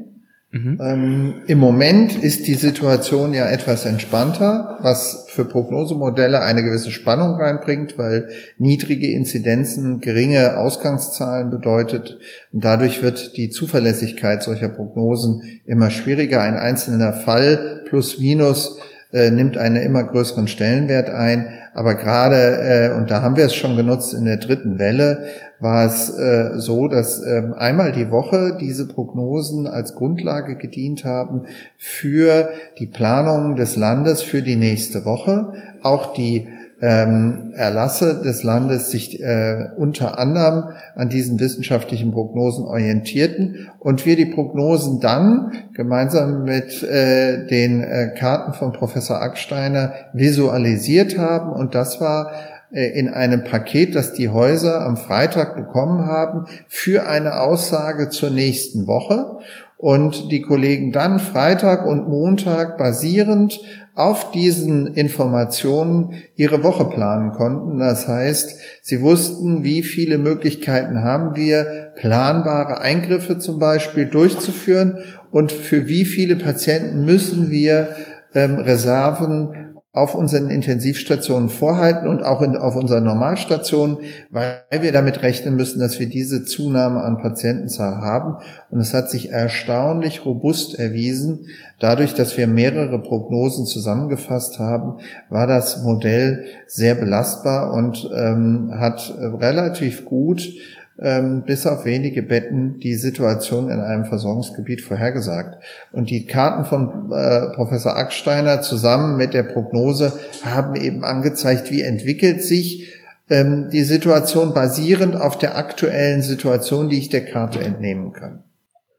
[0.52, 0.78] Mhm.
[0.82, 7.36] Ähm, Im Moment ist die Situation ja etwas entspannter, was für Prognosemodelle eine gewisse Spannung
[7.36, 12.18] reinbringt, weil niedrige Inzidenzen geringe Ausgangszahlen bedeutet.
[12.52, 16.42] Und dadurch wird die Zuverlässigkeit solcher Prognosen immer schwieriger.
[16.42, 18.80] Ein einzelner Fall plus minus
[19.12, 21.48] äh, nimmt einen immer größeren Stellenwert ein.
[21.74, 25.28] Aber gerade, äh, und da haben wir es schon genutzt in der dritten Welle,
[25.60, 31.42] war es äh, so, dass äh, einmal die Woche diese Prognosen als Grundlage gedient haben
[31.76, 36.48] für die Planung des Landes für die nächste Woche, auch die
[36.82, 44.16] ähm, Erlasse des Landes sich äh, unter anderem an diesen wissenschaftlichen Prognosen orientierten und wir
[44.16, 51.52] die Prognosen dann gemeinsam mit äh, den äh, Karten von Professor Acksteiner visualisiert haben.
[51.52, 52.32] Und das war
[52.70, 58.86] in einem Paket, das die Häuser am Freitag bekommen haben, für eine Aussage zur nächsten
[58.86, 59.38] Woche
[59.76, 63.60] und die Kollegen dann Freitag und Montag basierend
[63.94, 67.78] auf diesen Informationen ihre Woche planen konnten.
[67.78, 74.98] Das heißt, sie wussten, wie viele Möglichkeiten haben wir, planbare Eingriffe zum Beispiel durchzuführen
[75.30, 77.88] und für wie viele Patienten müssen wir
[78.34, 83.98] ähm, Reserven auf unseren Intensivstationen vorhalten und auch in, auf unseren Normalstationen,
[84.30, 88.36] weil wir damit rechnen müssen, dass wir diese Zunahme an Patientenzahl haben.
[88.70, 91.46] Und es hat sich erstaunlich robust erwiesen.
[91.80, 99.12] Dadurch, dass wir mehrere Prognosen zusammengefasst haben, war das Modell sehr belastbar und ähm, hat
[99.18, 100.52] relativ gut
[101.00, 105.62] ähm, bis auf wenige Betten die Situation in einem Versorgungsgebiet vorhergesagt.
[105.92, 110.12] Und die Karten von äh, Professor Acksteiner zusammen mit der Prognose
[110.44, 112.92] haben eben angezeigt, wie entwickelt sich
[113.30, 118.44] ähm, die Situation basierend auf der aktuellen Situation, die ich der Karte entnehmen kann.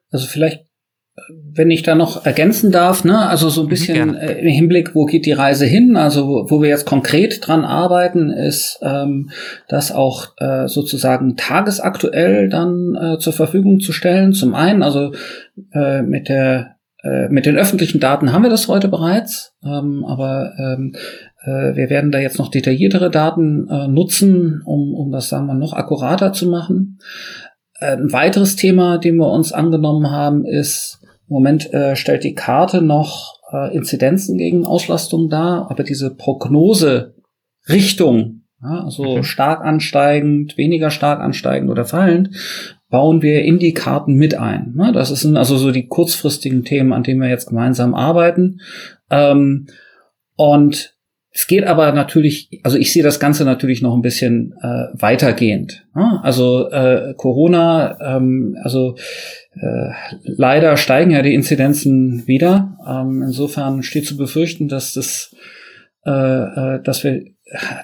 [0.10, 0.66] Also vielleicht
[1.54, 4.96] wenn ich da noch ergänzen darf, ne, also so ein mhm, bisschen äh, im Hinblick,
[4.96, 5.98] wo geht die Reise hin?
[5.98, 9.30] Also wo, wo wir jetzt konkret dran arbeiten, ist ähm,
[9.68, 14.34] das auch äh, sozusagen tagesaktuell dann äh, zur Verfügung zu stellen.
[14.34, 15.14] Zum einen, also
[15.74, 20.54] äh, mit der äh, mit den öffentlichen Daten haben wir das heute bereits, ähm, aber
[20.58, 20.94] ähm,
[21.44, 25.56] äh, wir werden da jetzt noch detailliertere Daten äh, nutzen, um, um das, sagen wir,
[25.56, 27.00] noch akkurater zu machen.
[27.80, 31.01] Äh, ein weiteres Thema, dem wir uns angenommen haben, ist,
[31.32, 37.16] im Moment äh, stellt die Karte noch äh, Inzidenzen gegen Auslastung dar, aber diese Prognose
[37.70, 39.24] Richtung, ja, also mhm.
[39.24, 42.36] stark ansteigend, weniger stark ansteigend oder fallend,
[42.90, 44.74] bauen wir in die Karten mit ein.
[44.76, 44.92] Ne?
[44.92, 48.60] Das sind also so die kurzfristigen Themen, an denen wir jetzt gemeinsam arbeiten.
[49.10, 49.68] Ähm,
[50.36, 50.98] und
[51.34, 55.86] es geht aber natürlich, also ich sehe das Ganze natürlich noch ein bisschen äh, weitergehend.
[55.96, 56.20] Ne?
[56.24, 58.96] Also äh, Corona, ähm, also
[59.54, 59.92] äh,
[60.24, 62.78] leider steigen ja die Inzidenzen wieder.
[62.86, 65.34] Ähm, insofern steht zu befürchten, dass das,
[66.06, 67.24] äh, äh, dass wir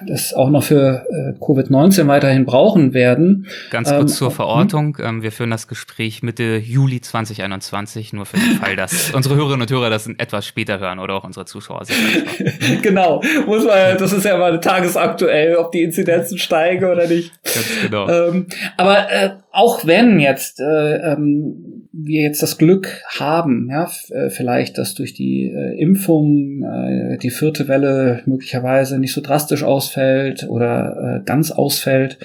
[0.06, 3.46] das auch noch für äh, Covid-19 weiterhin brauchen werden.
[3.70, 4.96] Ganz kurz ähm, zur Verortung.
[5.00, 9.62] Ähm, wir führen das Gespräch Mitte Juli 2021, nur für den Fall, dass unsere Hörerinnen
[9.62, 11.82] und Hörer das etwas später hören oder auch unsere Zuschauer.
[12.82, 17.32] genau, muss man, das ist ja mal tagesaktuell, ob die Inzidenzen steigen oder nicht.
[17.44, 18.08] Ganz genau.
[18.08, 24.30] Ähm, aber äh, auch wenn jetzt äh, ähm, wir jetzt das Glück haben, ja, äh,
[24.30, 30.46] vielleicht, dass durch die äh, Impfung äh, die vierte Welle möglicherweise nicht so drastisch ausfällt
[30.48, 32.18] oder äh, ganz ausfällt,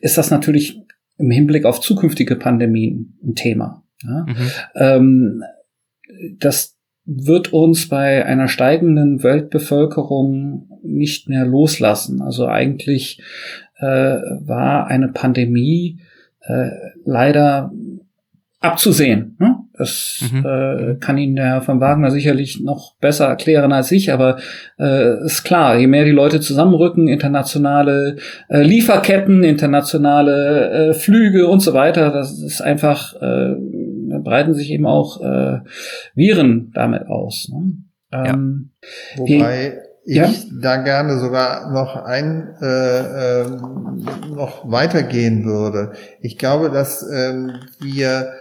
[0.00, 0.80] ist das natürlich
[1.18, 3.84] im Hinblick auf zukünftige Pandemien ein Thema.
[4.02, 4.26] Ja?
[4.26, 4.36] Mhm.
[4.74, 5.42] Ähm,
[6.38, 12.22] das wird uns bei einer steigenden Weltbevölkerung nicht mehr loslassen.
[12.22, 13.22] Also eigentlich
[13.80, 16.00] äh, war eine Pandemie
[16.42, 16.70] äh,
[17.04, 17.70] leider
[18.60, 19.36] abzusehen.
[19.38, 19.56] Ne?
[19.72, 20.44] Das mhm.
[20.44, 24.36] äh, kann Ihnen der Herr von Wagner sicherlich noch besser erklären als ich, aber
[24.78, 28.16] äh, ist klar, je mehr die Leute zusammenrücken, internationale
[28.48, 33.54] äh, Lieferketten, internationale äh, Flüge und so weiter, das ist einfach, äh,
[34.22, 35.60] breiten sich eben auch äh,
[36.14, 37.50] Viren damit aus.
[37.50, 37.72] Ne?
[38.12, 39.18] Ähm, ja.
[39.18, 40.28] Wobei ich ja?
[40.60, 43.46] da gerne sogar noch ein äh, äh,
[44.34, 45.92] noch weitergehen würde.
[46.20, 48.32] Ich glaube, dass ähm, wir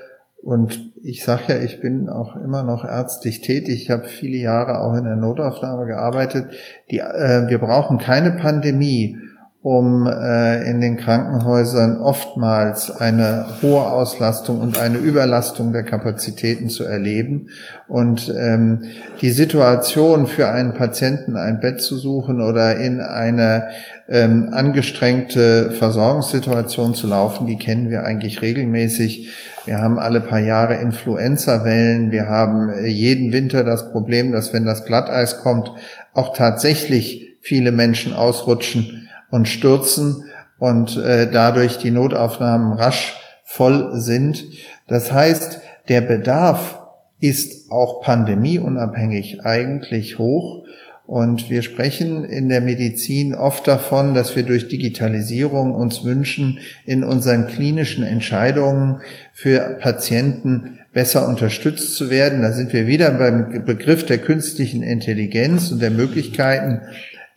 [0.42, 3.84] und ich sage ja, ich bin auch immer noch ärztlich tätig.
[3.84, 6.52] Ich habe viele Jahre auch in der Notaufnahme gearbeitet.
[6.92, 9.18] Die, äh, wir brauchen keine Pandemie,
[9.62, 16.86] um äh, in den Krankenhäusern oftmals eine hohe Auslastung und eine Überlastung der Kapazitäten zu
[16.86, 17.50] erleben.
[17.90, 18.84] Und ähm,
[19.22, 23.68] die Situation für einen Patienten ein Bett zu suchen oder in eine
[24.08, 29.30] ähm, angestrengte Versorgungssituation zu laufen, die kennen wir eigentlich regelmäßig.
[29.66, 32.12] Wir haben alle paar Jahre Influenza-Wellen.
[32.12, 35.74] Wir haben äh, jeden Winter das Problem, dass wenn das Glatteis kommt,
[36.14, 38.99] auch tatsächlich viele Menschen ausrutschen
[39.32, 40.26] und stürzen
[40.58, 44.46] und äh, dadurch die Notaufnahmen rasch voll sind.
[44.88, 46.80] Das heißt, der Bedarf
[47.20, 50.64] ist auch pandemieunabhängig eigentlich hoch.
[51.06, 57.04] Und wir sprechen in der Medizin oft davon, dass wir durch Digitalisierung uns wünschen, in
[57.04, 59.02] unseren klinischen Entscheidungen
[59.34, 62.44] für Patienten besser unterstützt zu werden.
[62.44, 66.82] Da sind wir wieder beim Begriff der künstlichen Intelligenz und der Möglichkeiten,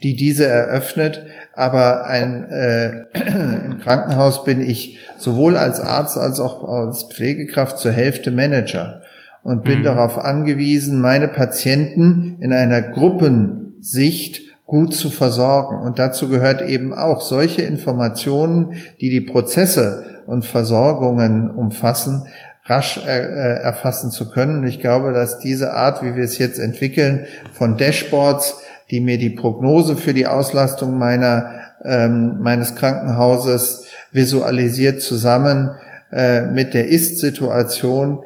[0.02, 1.24] die diese eröffnet.
[1.55, 3.05] Aber ein, äh,
[3.67, 9.03] im Krankenhaus bin ich sowohl als Arzt als auch als Pflegekraft zur Hälfte Manager
[9.43, 9.85] und bin mhm.
[9.85, 15.81] darauf angewiesen, meine Patienten in einer Gruppensicht gut zu versorgen.
[15.81, 22.27] Und dazu gehört eben auch solche Informationen, die die Prozesse und Versorgungen umfassen,
[22.65, 24.65] rasch äh, äh erfassen zu können.
[24.67, 29.31] ich glaube, dass diese Art, wie wir es jetzt entwickeln, von Dashboards die mir die
[29.31, 35.71] Prognose für die Auslastung meiner, ähm, meines Krankenhauses visualisiert zusammen
[36.12, 38.21] äh, mit der Ist-Situation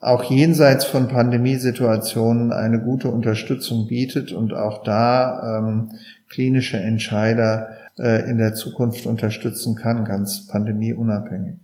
[0.00, 5.92] auch jenseits von Pandemiesituationen eine gute Unterstützung bietet und auch da ähm,
[6.28, 11.63] klinische Entscheider äh, in der Zukunft unterstützen kann, ganz pandemieunabhängig.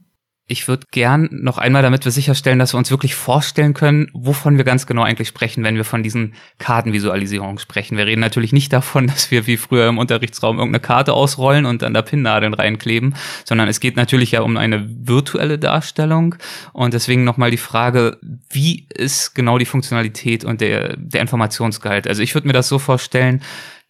[0.51, 4.57] Ich würde gern noch einmal, damit wir sicherstellen, dass wir uns wirklich vorstellen können, wovon
[4.57, 7.97] wir ganz genau eigentlich sprechen, wenn wir von diesen Kartenvisualisierungen sprechen.
[7.97, 11.83] Wir reden natürlich nicht davon, dass wir wie früher im Unterrichtsraum irgendeine Karte ausrollen und
[11.83, 16.35] dann da Pinnnadeln reinkleben, sondern es geht natürlich ja um eine virtuelle Darstellung.
[16.73, 18.19] Und deswegen nochmal die Frage,
[18.51, 22.09] wie ist genau die Funktionalität und der, der Informationsgehalt?
[22.09, 23.41] Also ich würde mir das so vorstellen,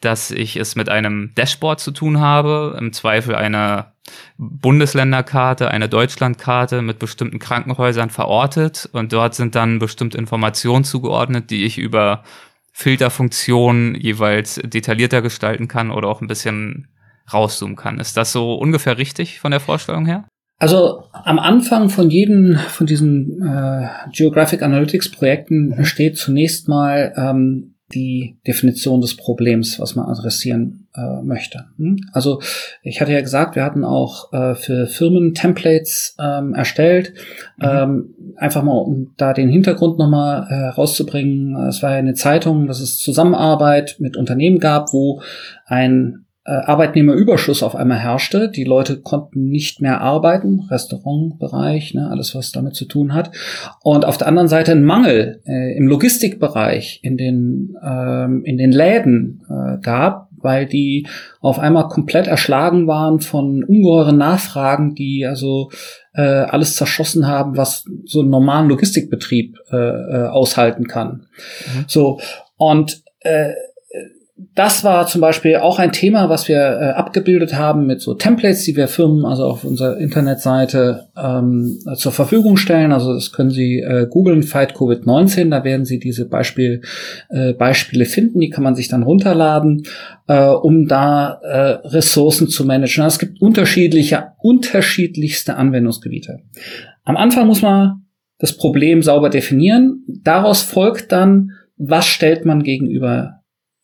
[0.02, 3.89] dass ich es mit einem Dashboard zu tun habe, im Zweifel eine
[4.38, 11.64] Bundesländerkarte, eine Deutschlandkarte mit bestimmten Krankenhäusern verortet und dort sind dann bestimmte Informationen zugeordnet, die
[11.64, 12.24] ich über
[12.72, 16.88] Filterfunktionen jeweils detaillierter gestalten kann oder auch ein bisschen
[17.32, 18.00] rauszoomen kann.
[18.00, 20.24] Ist das so ungefähr richtig von der Vorstellung her?
[20.58, 27.76] Also am Anfang von jedem von diesen äh, Geographic Analytics Projekten steht zunächst mal ähm,
[27.92, 31.66] die Definition des Problems, was man adressieren äh, möchte.
[31.76, 31.98] Hm?
[32.12, 32.40] Also
[32.82, 37.14] ich hatte ja gesagt, wir hatten auch äh, für Firmen Templates ähm, erstellt,
[37.58, 37.64] mhm.
[37.64, 41.56] ähm, einfach mal um da den Hintergrund nochmal äh, herauszubringen.
[41.68, 45.22] Es war ja eine Zeitung, dass es Zusammenarbeit mit Unternehmen gab, wo
[45.66, 48.50] ein äh, Arbeitnehmerüberschuss auf einmal herrschte.
[48.50, 53.30] Die Leute konnten nicht mehr arbeiten, Restaurantbereich, ne, alles was damit zu tun hat.
[53.82, 58.72] Und auf der anderen Seite ein Mangel äh, im Logistikbereich, in den ähm, in den
[58.72, 61.06] Läden äh, gab, weil die
[61.40, 65.70] auf einmal komplett erschlagen waren von ungeheuren Nachfragen, die also
[66.14, 71.26] äh, alles zerschossen haben, was so einen normalen Logistikbetrieb äh, äh, aushalten kann.
[71.66, 71.84] Mhm.
[71.86, 72.20] So
[72.56, 73.52] und äh,
[74.54, 78.64] das war zum Beispiel auch ein Thema, was wir äh, abgebildet haben mit so Templates,
[78.64, 82.92] die wir Firmen also auf unserer Internetseite ähm, zur Verfügung stellen.
[82.92, 86.82] Also das können Sie äh, googeln, Fight Covid-19, da werden Sie diese Beispiel,
[87.30, 89.84] äh, Beispiele finden, die kann man sich dann runterladen,
[90.28, 93.02] äh, um da äh, Ressourcen zu managen.
[93.02, 96.40] Also es gibt unterschiedliche, unterschiedlichste Anwendungsgebiete.
[97.04, 98.04] Am Anfang muss man
[98.38, 100.04] das Problem sauber definieren.
[100.06, 103.39] Daraus folgt dann, was stellt man gegenüber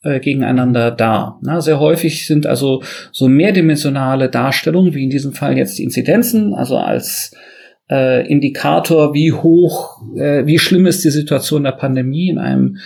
[0.06, 1.38] äh, gegeneinander dar.
[1.42, 2.82] Na, sehr häufig sind also
[3.12, 7.34] so mehrdimensionale Darstellungen, wie in diesem Fall jetzt die Inzidenzen, also als
[7.90, 12.76] äh, Indikator, wie hoch, äh, wie schlimm ist die Situation der Pandemie in einem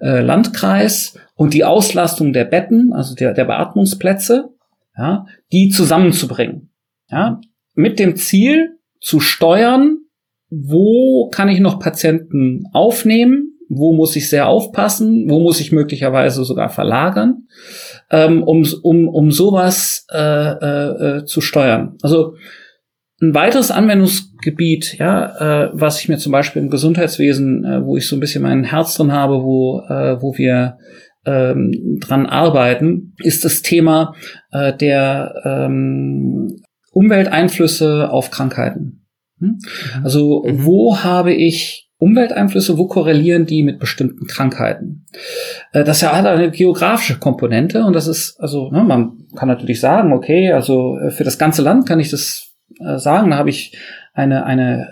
[0.00, 4.50] äh, Landkreis und die Auslastung der Betten, also der, der Beatmungsplätze,
[4.96, 6.70] ja, die zusammenzubringen.
[7.10, 7.40] Ja,
[7.74, 9.98] mit dem Ziel zu steuern,
[10.50, 16.44] wo kann ich noch Patienten aufnehmen, wo muss ich sehr aufpassen, wo muss ich möglicherweise
[16.44, 17.46] sogar verlagern,
[18.10, 21.96] ähm, um, um, um sowas äh, äh, äh, zu steuern.
[22.02, 22.34] Also
[23.20, 28.06] ein weiteres Anwendungsgebiet, ja, äh, was ich mir zum Beispiel im Gesundheitswesen, äh, wo ich
[28.06, 30.78] so ein bisschen mein Herz drin habe, wo, äh, wo wir
[31.24, 34.14] ähm, dran arbeiten, ist das Thema
[34.52, 36.62] äh, der ähm,
[36.92, 39.06] Umwelteinflüsse auf Krankheiten.
[39.40, 39.48] Hm?
[39.48, 40.04] Mhm.
[40.04, 40.64] Also mhm.
[40.64, 45.06] wo habe ich Umwelteinflüsse, wo korrelieren die mit bestimmten Krankheiten?
[45.72, 50.12] Äh, das hat eine geografische Komponente und das ist, also ne, man kann natürlich sagen,
[50.12, 53.76] okay, also äh, für das ganze Land kann ich das äh, sagen, da habe ich
[54.12, 54.88] eine, eine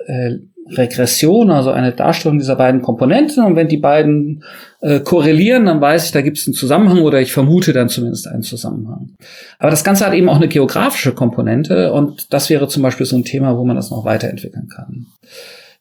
[0.68, 4.44] Regression, also eine Darstellung dieser beiden Komponenten und wenn die beiden
[5.04, 8.42] korrelieren, dann weiß ich, da gibt es einen Zusammenhang oder ich vermute dann zumindest einen
[8.42, 9.12] Zusammenhang.
[9.58, 13.16] Aber das Ganze hat eben auch eine geografische Komponente und das wäre zum Beispiel so
[13.16, 15.06] ein Thema, wo man das noch weiterentwickeln kann.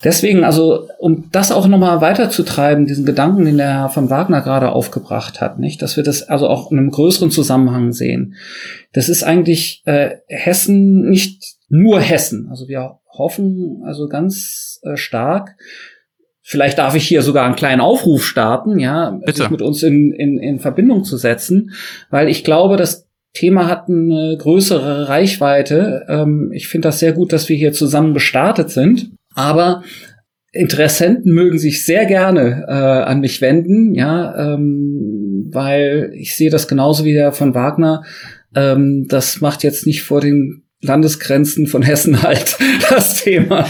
[0.03, 4.71] Deswegen, also, um das auch nochmal weiterzutreiben, diesen Gedanken, den der Herr von Wagner gerade
[4.71, 8.35] aufgebracht hat, nicht, dass wir das also auch in einem größeren Zusammenhang sehen.
[8.91, 12.47] Das ist eigentlich äh, Hessen nicht nur Hessen.
[12.49, 15.55] Also wir hoffen also ganz äh, stark,
[16.45, 19.43] Vielleicht darf ich hier sogar einen kleinen Aufruf starten, ja, Bitte.
[19.43, 21.71] sich mit uns in, in, in Verbindung zu setzen,
[22.09, 26.05] weil ich glaube, das Thema hat eine größere Reichweite.
[26.09, 29.11] Ähm, ich finde das sehr gut, dass wir hier zusammen gestartet sind.
[29.35, 29.83] Aber
[30.51, 36.67] Interessenten mögen sich sehr gerne äh, an mich wenden, ja, ähm, weil ich sehe das
[36.67, 38.03] genauso wie der von Wagner.
[38.55, 42.57] Ähm, das macht jetzt nicht vor den Landesgrenzen von Hessen halt
[42.89, 43.67] das Thema.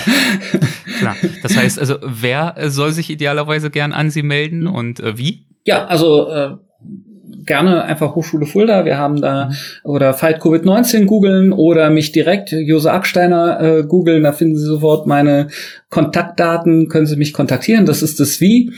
[0.99, 1.15] Klar.
[1.41, 5.47] Das heißt also, wer soll sich idealerweise gern an Sie melden und äh, wie?
[5.65, 6.49] Ja, also äh,
[7.45, 8.85] gerne einfach Hochschule Fulda.
[8.85, 9.53] Wir haben da mhm.
[9.83, 14.23] oder Fight Covid-19 googeln oder mich direkt Jose Acksteiner äh, googeln.
[14.23, 15.47] Da finden Sie sofort meine
[15.89, 17.85] Kontaktdaten, können Sie mich kontaktieren.
[17.85, 18.71] Das ist das Wie.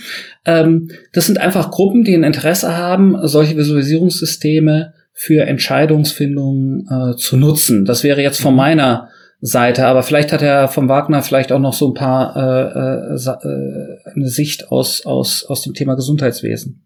[0.46, 7.38] Ähm, das sind einfach Gruppen, die ein Interesse haben, solche Visualisierungssysteme für Entscheidungsfindung äh, zu
[7.38, 7.86] nutzen.
[7.86, 8.58] Das wäre jetzt von mhm.
[8.58, 9.10] meiner
[9.42, 13.48] Seite, aber vielleicht hat er vom Wagner vielleicht auch noch so ein paar äh, äh,
[13.48, 16.84] äh eine Sicht aus aus aus dem Thema Gesundheitswesen.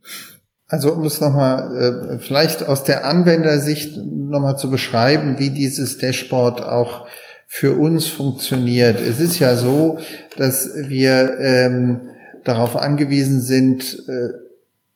[0.69, 6.61] Also um es nochmal äh, vielleicht aus der Anwendersicht nochmal zu beschreiben, wie dieses Dashboard
[6.61, 7.07] auch
[7.47, 9.01] für uns funktioniert.
[9.01, 9.97] Es ist ja so,
[10.37, 12.01] dass wir ähm,
[12.43, 14.29] darauf angewiesen sind, äh,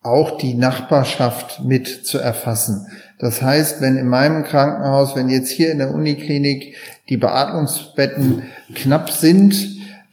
[0.03, 2.85] auch die Nachbarschaft mit zu erfassen.
[3.17, 6.75] Das heißt, wenn in meinem Krankenhaus, wenn jetzt hier in der Uniklinik
[7.09, 8.43] die Beatmungsbetten
[8.75, 9.55] knapp sind,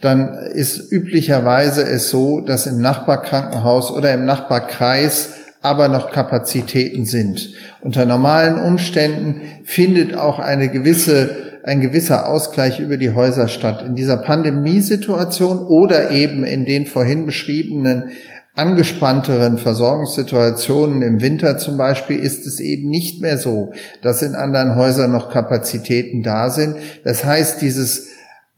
[0.00, 7.54] dann ist üblicherweise es so, dass im Nachbarkrankenhaus oder im Nachbarkreis aber noch Kapazitäten sind.
[7.82, 13.84] Unter normalen Umständen findet auch eine gewisse, ein gewisser Ausgleich über die Häuser statt.
[13.86, 18.10] In dieser Pandemiesituation oder eben in den vorhin beschriebenen
[18.54, 24.74] angespannteren Versorgungssituationen im Winter zum Beispiel ist es eben nicht mehr so, dass in anderen
[24.74, 26.76] Häusern noch Kapazitäten da sind.
[27.04, 28.08] Das heißt, dieses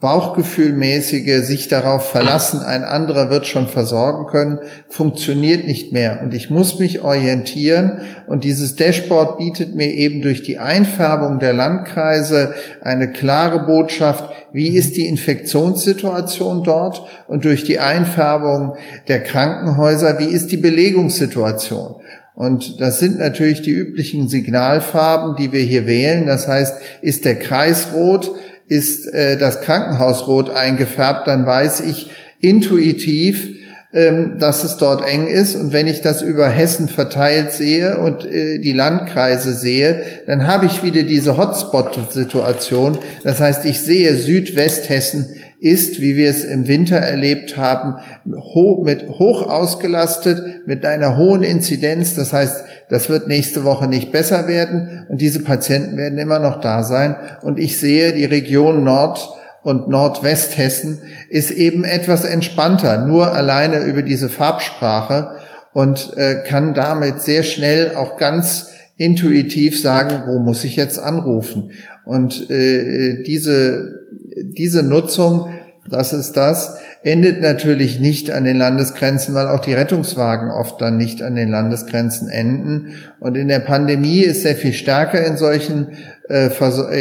[0.02, 6.22] Bauchgefühlmäßige sich darauf verlassen, ein anderer wird schon versorgen können, funktioniert nicht mehr.
[6.24, 8.00] Und ich muss mich orientieren.
[8.26, 14.70] Und dieses Dashboard bietet mir eben durch die Einfärbung der Landkreise eine klare Botschaft, wie
[14.76, 18.74] ist die Infektionssituation dort und durch die Einfärbung
[19.06, 21.94] der Krankenhäuser, wie ist die Belegungssituation.
[22.34, 26.26] Und das sind natürlich die üblichen Signalfarben, die wir hier wählen.
[26.26, 28.32] Das heißt, ist der Kreis rot,
[28.68, 32.10] ist äh, das Krankenhaus rot eingefärbt, dann weiß ich
[32.40, 33.48] intuitiv,
[33.94, 35.54] ähm, dass es dort eng ist.
[35.54, 40.64] Und wenn ich das über Hessen verteilt sehe und äh, die Landkreise sehe, dann habe
[40.64, 42.98] ich wieder diese Hotspot-Situation.
[43.22, 47.94] Das heißt, ich sehe Südwesthessen ist, wie wir es im Winter erlebt haben,
[48.36, 52.16] ho mit hoch ausgelastet, mit einer hohen Inzidenz.
[52.16, 56.60] Das heißt, das wird nächste Woche nicht besser werden und diese Patienten werden immer noch
[56.60, 57.14] da sein.
[57.42, 59.30] Und ich sehe, die Region Nord
[59.62, 60.98] und Nordwesthessen
[61.28, 65.36] ist eben etwas entspannter, nur alleine über diese Farbsprache
[65.72, 71.70] und äh, kann damit sehr schnell auch ganz intuitiv sagen, wo muss ich jetzt anrufen?
[72.04, 74.02] Und äh, diese
[74.36, 75.48] diese Nutzung,
[75.88, 80.96] das ist das, endet natürlich nicht an den Landesgrenzen, weil auch die Rettungswagen oft dann
[80.96, 82.94] nicht an den Landesgrenzen enden.
[83.18, 85.88] Und in der Pandemie ist sehr viel stärker in solchen
[86.28, 86.50] äh,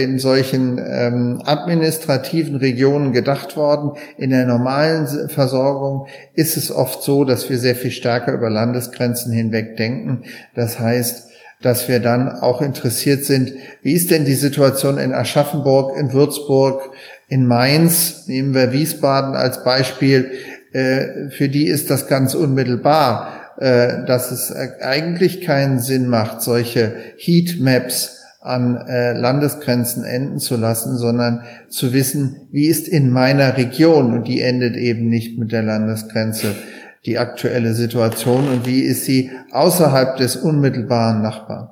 [0.04, 3.92] in solchen ähm, administrativen Regionen gedacht worden.
[4.18, 9.32] In der normalen Versorgung ist es oft so, dass wir sehr viel stärker über Landesgrenzen
[9.32, 10.24] hinweg denken.
[10.56, 11.31] Das heißt,
[11.62, 16.92] dass wir dann auch interessiert sind, wie ist denn die Situation in Aschaffenburg, in Würzburg,
[17.28, 20.32] in Mainz, nehmen wir Wiesbaden als Beispiel,
[20.74, 24.52] äh, für die ist das ganz unmittelbar, äh, dass es
[24.82, 32.48] eigentlich keinen Sinn macht, solche Heatmaps an äh, Landesgrenzen enden zu lassen, sondern zu wissen,
[32.52, 36.56] wie ist in meiner Region, und die endet eben nicht mit der Landesgrenze,
[37.06, 41.70] die aktuelle Situation und wie ist sie außerhalb des unmittelbaren Nachbarn.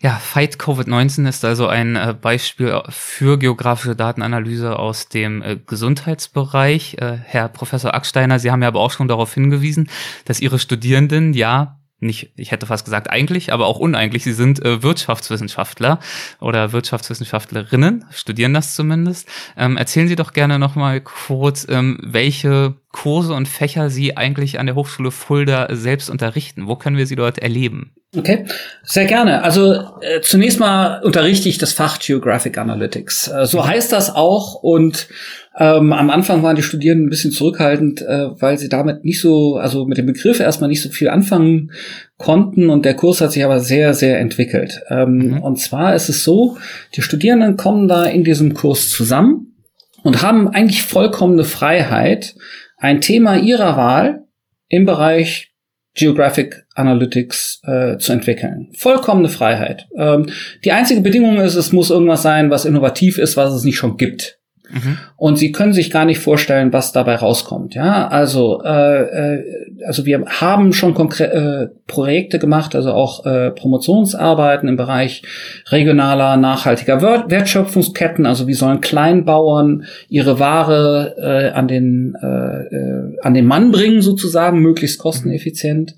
[0.00, 6.98] Ja, Fight Covid-19 ist also ein äh, Beispiel für geografische Datenanalyse aus dem äh, Gesundheitsbereich.
[7.00, 9.88] Äh, Herr Professor Acksteiner, Sie haben ja aber auch schon darauf hingewiesen,
[10.26, 14.64] dass Ihre Studierenden ja nicht, ich hätte fast gesagt eigentlich, aber auch uneigentlich, sie sind
[14.64, 15.98] äh, Wirtschaftswissenschaftler
[16.40, 19.28] oder Wirtschaftswissenschaftlerinnen, studieren das zumindest.
[19.56, 24.66] Ähm, erzählen Sie doch gerne nochmal kurz, ähm, welche Kurse und Fächer Sie eigentlich an
[24.66, 26.68] der Hochschule Fulda selbst unterrichten.
[26.68, 27.92] Wo können wir Sie dort erleben?
[28.16, 28.46] Okay,
[28.84, 29.42] sehr gerne.
[29.42, 33.28] Also äh, zunächst mal unterrichte ich das Fach Geographic Analytics.
[33.28, 35.08] Äh, so heißt das auch und
[35.56, 39.56] ähm, am Anfang waren die Studierenden ein bisschen zurückhaltend, äh, weil sie damit nicht so,
[39.56, 41.70] also mit dem Begriff erstmal nicht so viel anfangen
[42.16, 44.82] konnten und der Kurs hat sich aber sehr, sehr entwickelt.
[44.88, 45.42] Ähm, mhm.
[45.42, 46.56] Und zwar ist es so,
[46.96, 49.54] die Studierenden kommen da in diesem Kurs zusammen
[50.02, 52.34] und haben eigentlich vollkommene Freiheit,
[52.76, 54.24] ein Thema ihrer Wahl
[54.68, 55.52] im Bereich
[55.94, 58.72] Geographic Analytics äh, zu entwickeln.
[58.76, 59.86] Vollkommene Freiheit.
[59.96, 60.26] Ähm,
[60.64, 63.96] die einzige Bedingung ist, es muss irgendwas sein, was innovativ ist, was es nicht schon
[63.96, 64.40] gibt.
[64.74, 64.98] Mhm.
[65.16, 67.74] Und sie können sich gar nicht vorstellen, was dabei rauskommt.
[67.74, 69.44] Ja, also äh, äh,
[69.86, 75.22] also wir haben schon konkrete äh, Projekte gemacht, also auch äh, Promotionsarbeiten im Bereich
[75.68, 78.26] regionaler nachhaltiger Wertschöpfungsketten.
[78.26, 84.02] Also wie sollen Kleinbauern ihre Ware äh, an den äh, äh, an den Mann bringen
[84.02, 85.94] sozusagen, möglichst kosteneffizient.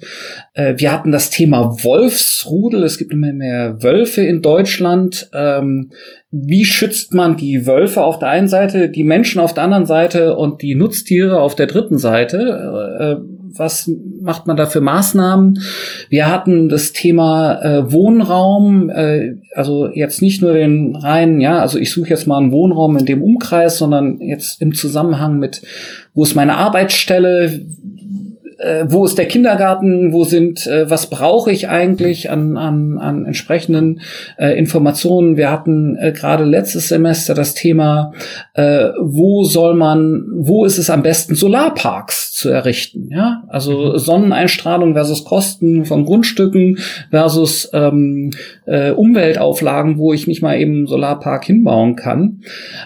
[0.55, 2.83] Äh, wir hatten das Thema Wolfsrudel.
[2.85, 5.29] Es gibt immer mehr Wölfe in Deutschland.
[5.33, 5.91] Ähm,
[6.31, 10.37] wie schützt man die Wölfe auf der einen Seite, die Menschen auf der anderen Seite
[10.37, 12.39] und die Nutztiere auf der dritten Seite?
[12.99, 15.61] Äh, was macht man da für Maßnahmen?
[16.11, 21.79] Wir hatten das Thema äh, Wohnraum, äh, also jetzt nicht nur den reinen, ja, also
[21.79, 25.63] ich suche jetzt mal einen Wohnraum in dem Umkreis, sondern jetzt im Zusammenhang mit,
[26.13, 27.67] wo ist meine Arbeitsstelle,
[28.59, 33.27] äh, wo ist der Kindergarten, wo sind, äh, was brauche ich eigentlich an, an, an
[33.27, 34.01] entsprechenden
[34.39, 35.37] äh, Informationen.
[35.37, 38.13] Wir hatten äh, gerade letztes Semester das Thema,
[38.55, 43.09] äh, wo soll man, wo ist es am besten, Solarparks zu errichten.
[43.11, 43.99] Ja, also mhm.
[43.99, 46.79] Sonneneinstrahlung versus Kosten von Grundstücken
[47.11, 48.31] versus ähm,
[48.67, 52.41] äh, Umweltauflagen, wo ich nicht mal eben Solarpark hinbauen kann.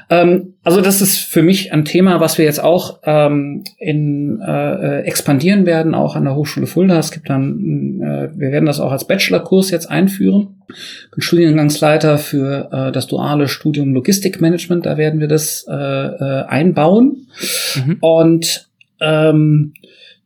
[0.09, 5.01] Ähm, also das ist für mich ein Thema, was wir jetzt auch ähm, in, äh,
[5.01, 6.99] expandieren werden, auch an der Hochschule Fulda.
[6.99, 10.61] Es gibt dann, äh, wir werden das auch als Bachelorkurs jetzt einführen.
[10.69, 14.85] Ich bin Studiengangsleiter für äh, das duale Studium Logistikmanagement.
[14.85, 17.29] Da werden wir das äh, äh, einbauen.
[17.77, 17.97] Mhm.
[18.01, 18.69] Und
[19.01, 19.73] ähm,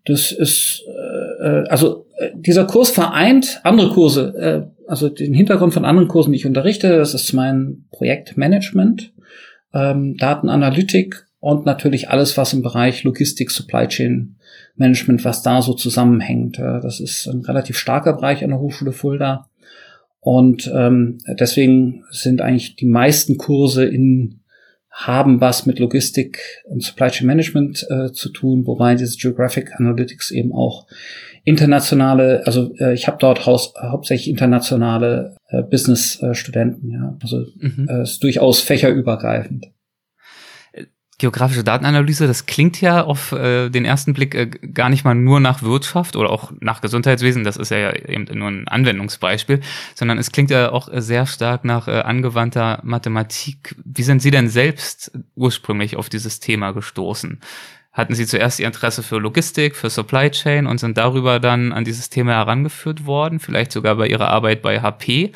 [0.04, 5.72] das ist äh, äh also äh, dieser Kurs vereint andere Kurse, äh, also den Hintergrund
[5.72, 6.96] von anderen Kursen, die ich unterrichte.
[6.96, 9.13] Das ist mein Projektmanagement
[9.74, 14.36] ähm, Datenanalytik und natürlich alles, was im Bereich Logistik, Supply Chain
[14.76, 16.58] Management, was da so zusammenhängt.
[16.58, 19.50] Äh, das ist ein relativ starker Bereich an der Hochschule Fulda.
[20.20, 24.40] Und ähm, deswegen sind eigentlich die meisten Kurse in
[24.94, 30.30] haben was mit Logistik und Supply Chain Management äh, zu tun, wobei diese Geographic Analytics
[30.30, 30.86] eben auch
[31.44, 37.16] internationale, also äh, ich habe dort haus, hauptsächlich internationale äh, Business-Studenten, ja.
[37.22, 37.86] Also mhm.
[37.88, 39.66] äh, ist durchaus fächerübergreifend.
[41.18, 45.38] Geografische Datenanalyse, das klingt ja auf äh, den ersten Blick äh, gar nicht mal nur
[45.38, 49.60] nach Wirtschaft oder auch nach Gesundheitswesen, das ist ja eben nur ein Anwendungsbeispiel,
[49.94, 53.76] sondern es klingt ja auch sehr stark nach äh, angewandter Mathematik.
[53.84, 57.40] Wie sind Sie denn selbst ursprünglich auf dieses Thema gestoßen?
[57.94, 61.84] Hatten Sie zuerst Ihr Interesse für Logistik, für Supply Chain und sind darüber dann an
[61.84, 65.30] dieses Thema herangeführt worden, vielleicht sogar bei Ihrer Arbeit bei HP?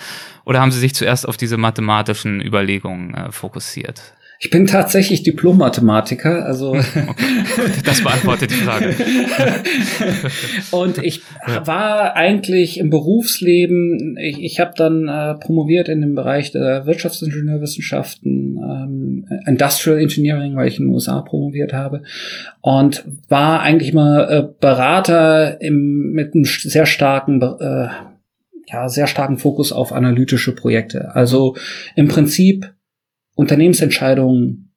[0.44, 4.14] Oder haben Sie sich zuerst auf diese mathematischen Überlegungen äh, fokussiert?
[4.40, 6.74] Ich bin tatsächlich Diplom-Mathematiker, also
[7.84, 8.94] das beantwortet die Frage.
[10.70, 11.22] und ich
[11.64, 18.58] war eigentlich im Berufsleben, ich, ich habe dann äh, promoviert in dem Bereich der Wirtschaftsingenieurwissenschaften,
[18.62, 22.02] ähm, Industrial Engineering, weil ich in den USA promoviert habe
[22.60, 27.88] und war eigentlich mal äh, Berater im, mit einem sehr starken äh,
[28.70, 31.14] ja, sehr starken Fokus auf analytische Projekte.
[31.14, 31.56] Also
[31.96, 32.70] im Prinzip
[33.38, 34.74] Unternehmensentscheidungen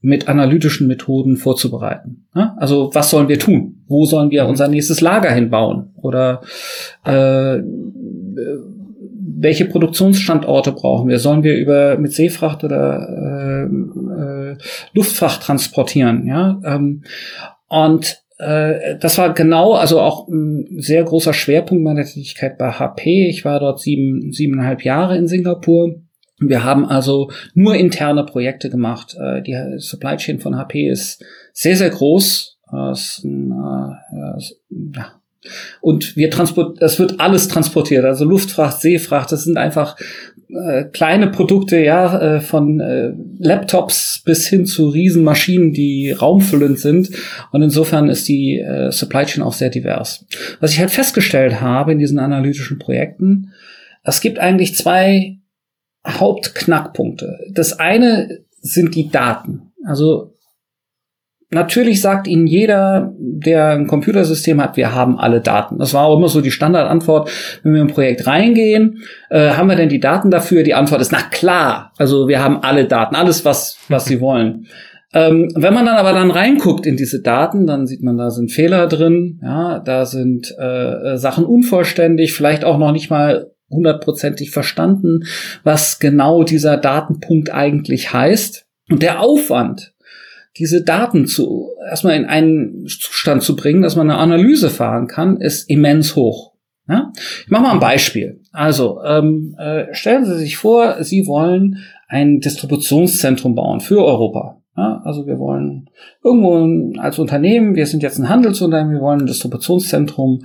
[0.00, 2.26] mit analytischen Methoden vorzubereiten.
[2.56, 3.84] Also was sollen wir tun?
[3.86, 4.50] Wo sollen wir mhm.
[4.50, 5.90] unser nächstes Lager hinbauen?
[5.94, 6.42] Oder
[7.04, 7.58] äh,
[9.40, 11.20] welche Produktionsstandorte brauchen wir?
[11.20, 14.56] Sollen wir über mit Seefracht oder äh, äh,
[14.92, 16.26] Luftfracht transportieren?
[16.26, 17.04] Ja, ähm,
[17.68, 23.28] und äh, das war genau, also auch ein sehr großer Schwerpunkt meiner Tätigkeit bei HP.
[23.28, 26.02] Ich war dort sieben, siebeneinhalb Jahre in Singapur
[26.40, 29.16] wir haben also nur interne Projekte gemacht.
[29.20, 32.58] Äh, die Supply Chain von HP ist sehr, sehr groß.
[32.72, 32.94] Äh,
[35.80, 39.96] Und wir transport, es wird alles transportiert, also Luftfracht, Seefracht, das sind einfach
[40.50, 47.10] äh, kleine Produkte, ja, äh, von äh, Laptops bis hin zu Riesenmaschinen, die raumfüllend sind.
[47.52, 50.26] Und insofern ist die äh, Supply Chain auch sehr divers.
[50.60, 53.52] Was ich halt festgestellt habe in diesen analytischen Projekten,
[54.04, 55.37] es gibt eigentlich zwei
[56.06, 57.38] Hauptknackpunkte.
[57.52, 59.72] Das eine sind die Daten.
[59.84, 60.34] Also
[61.50, 65.78] natürlich sagt Ihnen jeder, der ein Computersystem hat, wir haben alle Daten.
[65.78, 67.30] Das war auch immer so die Standardantwort,
[67.62, 69.02] wenn wir im Projekt reingehen.
[69.30, 70.62] Äh, haben wir denn die Daten dafür?
[70.62, 71.92] Die Antwort ist, na klar.
[71.98, 74.66] Also wir haben alle Daten, alles, was, was Sie wollen.
[75.14, 78.52] Ähm, wenn man dann aber dann reinguckt in diese Daten, dann sieht man, da sind
[78.52, 85.24] Fehler drin, ja, da sind äh, Sachen unvollständig, vielleicht auch noch nicht mal hundertprozentig verstanden,
[85.62, 88.66] was genau dieser Datenpunkt eigentlich heißt.
[88.90, 89.94] Und der Aufwand,
[90.56, 95.40] diese Daten zu erstmal in einen Zustand zu bringen, dass man eine Analyse fahren kann,
[95.40, 96.52] ist immens hoch.
[96.88, 97.12] Ja?
[97.44, 98.40] Ich mache mal ein Beispiel.
[98.52, 104.60] Also ähm, äh, stellen Sie sich vor, Sie wollen ein Distributionszentrum bauen für Europa.
[104.76, 105.02] Ja?
[105.04, 105.90] Also wir wollen
[106.24, 110.44] irgendwo als Unternehmen, wir sind jetzt ein Handelsunternehmen, wir wollen ein Distributionszentrum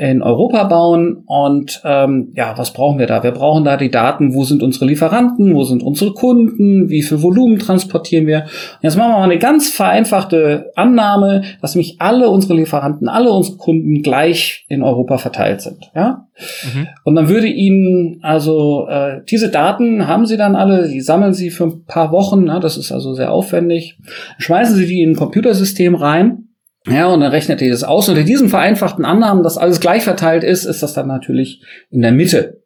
[0.00, 1.24] in Europa bauen.
[1.26, 3.22] Und ähm, ja, was brauchen wir da?
[3.22, 7.22] Wir brauchen da die Daten, wo sind unsere Lieferanten, wo sind unsere Kunden, wie viel
[7.22, 8.44] Volumen transportieren wir.
[8.44, 13.30] Und jetzt machen wir mal eine ganz vereinfachte Annahme, dass nämlich alle unsere Lieferanten, alle
[13.30, 15.90] unsere Kunden gleich in Europa verteilt sind.
[15.94, 16.26] Ja?
[16.72, 16.88] Mhm.
[17.04, 21.50] Und dann würde Ihnen also äh, diese Daten haben Sie dann alle, die sammeln Sie
[21.50, 23.98] für ein paar Wochen, na, das ist also sehr aufwendig,
[24.38, 26.46] schmeißen Sie die in ein Computersystem rein
[26.86, 28.08] ja, und dann rechnet ihr das aus.
[28.08, 32.12] Unter diesen vereinfachten Annahmen, dass alles gleich verteilt ist, ist das dann natürlich in der
[32.12, 32.62] Mitte.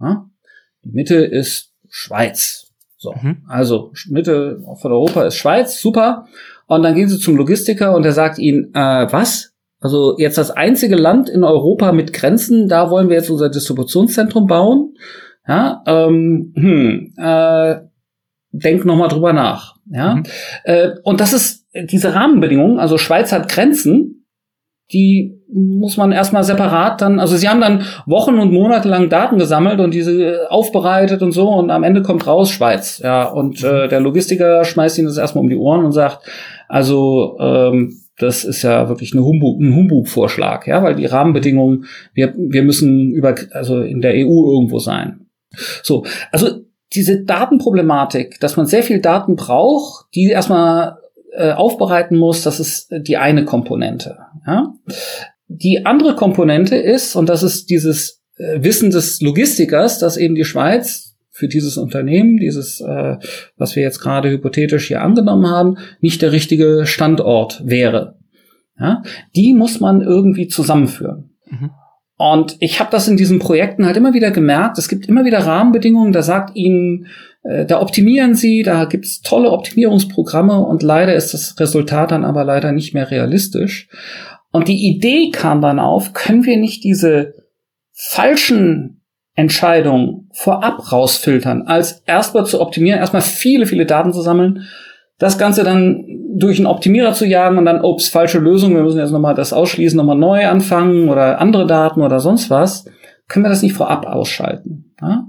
[0.00, 0.26] Ja?
[0.84, 2.72] Die Mitte ist Schweiz.
[2.96, 3.44] So, mhm.
[3.48, 6.26] also Mitte von Europa ist Schweiz, super.
[6.66, 9.52] Und dann gehen sie zum Logistiker und der sagt ihnen, äh, was?
[9.80, 14.46] Also jetzt das einzige Land in Europa mit Grenzen, da wollen wir jetzt unser Distributionszentrum
[14.46, 14.94] bauen.
[15.46, 17.76] Ja, ähm, hm, äh,
[18.50, 19.76] denk noch mal drüber nach.
[19.88, 20.22] Ja, mhm.
[20.64, 22.78] äh, und das ist diese Rahmenbedingungen.
[22.78, 24.26] Also Schweiz hat Grenzen,
[24.92, 29.38] die muss man erstmal separat dann, also sie haben dann Wochen und Monate lang Daten
[29.38, 33.00] gesammelt und diese aufbereitet und so und am Ende kommt raus Schweiz.
[33.02, 36.28] Ja, und äh, der Logistiker schmeißt ihnen das erstmal um die Ohren und sagt,
[36.68, 42.34] also ähm, das ist ja wirklich eine Humbug, ein Humbug-Vorschlag, ja, weil die Rahmenbedingungen, wir,
[42.36, 45.26] wir müssen über, also in der EU irgendwo sein.
[45.82, 46.48] So, also
[46.94, 50.98] diese Datenproblematik, dass man sehr viel Daten braucht, die erstmal
[51.36, 54.18] äh, aufbereiten muss, das ist die eine Komponente.
[54.46, 54.72] Ja?
[55.48, 60.44] Die andere Komponente ist, und das ist dieses äh, Wissen des Logistikers, dass eben die
[60.44, 63.16] Schweiz für dieses Unternehmen, dieses, äh,
[63.56, 68.18] was wir jetzt gerade hypothetisch hier angenommen haben, nicht der richtige Standort wäre.
[68.80, 69.02] Ja?
[69.34, 71.36] Die muss man irgendwie zusammenführen.
[71.46, 71.70] Mhm.
[72.18, 74.78] Und ich habe das in diesen Projekten halt immer wieder gemerkt.
[74.78, 77.08] Es gibt immer wieder Rahmenbedingungen, da sagt ihnen,
[77.42, 82.44] äh, da optimieren sie, da gibt's tolle Optimierungsprogramme und leider ist das Resultat dann aber
[82.44, 83.88] leider nicht mehr realistisch.
[84.50, 87.34] Und die Idee kam dann auf, können wir nicht diese
[87.92, 89.02] falschen
[89.34, 94.66] Entscheidungen vorab rausfiltern, als erstmal zu optimieren, erstmal viele, viele Daten zu sammeln,
[95.18, 96.04] das Ganze dann
[96.34, 99.52] durch einen Optimierer zu jagen und dann, ups, falsche Lösung, wir müssen jetzt nochmal das
[99.52, 102.84] ausschließen, nochmal neu anfangen oder andere Daten oder sonst was,
[103.28, 104.92] können wir das nicht vorab ausschalten.
[105.00, 105.26] Ja?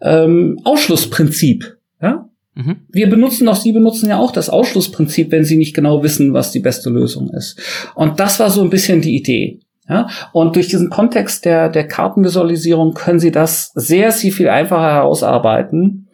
[0.00, 1.76] Ähm, Ausschlussprinzip.
[2.02, 2.28] Ja?
[2.54, 2.80] Mhm.
[2.88, 6.50] Wir benutzen doch, Sie benutzen ja auch das Ausschlussprinzip, wenn Sie nicht genau wissen, was
[6.50, 7.60] die beste Lösung ist.
[7.94, 9.60] Und das war so ein bisschen die Idee.
[9.86, 14.94] Ja, und durch diesen Kontext der, der Kartenvisualisierung können Sie das sehr, sehr viel einfacher
[14.94, 16.08] herausarbeiten,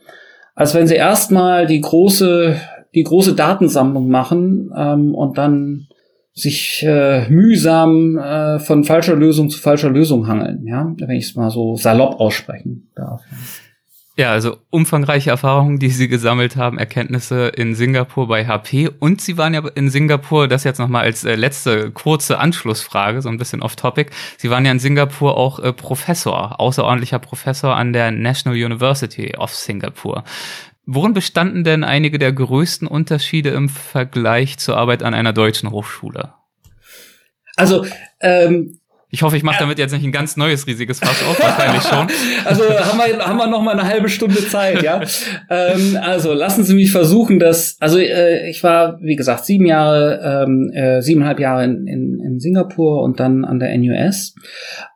[0.56, 2.56] als wenn Sie erstmal die große
[2.94, 5.88] die große Datensammlung machen ähm, und dann
[6.32, 11.36] sich äh, mühsam äh, von falscher Lösung zu falscher Lösung hangeln, ja, wenn ich es
[11.36, 13.22] mal so salopp aussprechen darf.
[14.16, 19.38] Ja, also umfangreiche Erfahrungen, die Sie gesammelt haben, Erkenntnisse in Singapur bei HP und Sie
[19.38, 23.62] waren ja in Singapur, das jetzt nochmal als äh, letzte kurze Anschlussfrage, so ein bisschen
[23.62, 24.10] off-topic.
[24.36, 29.54] Sie waren ja in Singapur auch äh, Professor, außerordentlicher Professor an der National University of
[29.54, 30.24] Singapore.
[30.92, 36.32] Worin bestanden denn einige der größten Unterschiede im Vergleich zur Arbeit an einer deutschen Hochschule?
[37.54, 37.86] Also,
[38.20, 41.84] ähm, ich hoffe, ich mache damit jetzt nicht ein ganz neues riesiges Fass auf, wahrscheinlich
[41.84, 42.08] schon.
[42.44, 45.00] Also haben wir, haben wir noch mal eine halbe Stunde Zeit, ja.
[45.50, 50.44] ähm, also lassen Sie mich versuchen, dass, also äh, ich war, wie gesagt, sieben Jahre,
[50.44, 54.34] ähm, äh, siebeneinhalb Jahre in, in, in Singapur und dann an der NUS.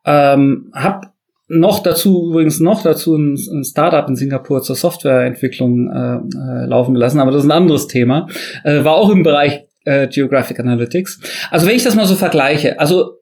[0.04, 1.13] Ähm, hab
[1.46, 6.94] noch dazu, übrigens noch dazu ein, ein Startup in Singapur zur Softwareentwicklung äh, äh, laufen
[6.94, 8.28] gelassen, aber das ist ein anderes Thema.
[8.64, 11.20] Äh, war auch im Bereich äh, Geographic Analytics.
[11.50, 13.18] Also wenn ich das mal so vergleiche, also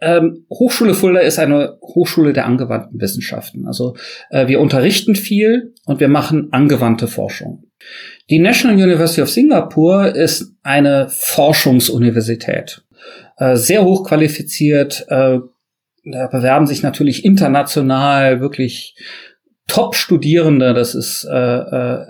[0.00, 3.66] ähm, Hochschule Fulda ist eine Hochschule der angewandten Wissenschaften.
[3.66, 3.96] Also
[4.30, 7.64] äh, wir unterrichten viel und wir machen angewandte Forschung.
[8.30, 12.82] Die National University of Singapore ist eine Forschungsuniversität.
[13.36, 15.38] Äh, sehr hoch qualifiziert, äh,
[16.12, 18.96] da bewerben sich natürlich international wirklich
[19.70, 20.74] Top-Studierende.
[20.74, 22.06] Das ist, äh, äh,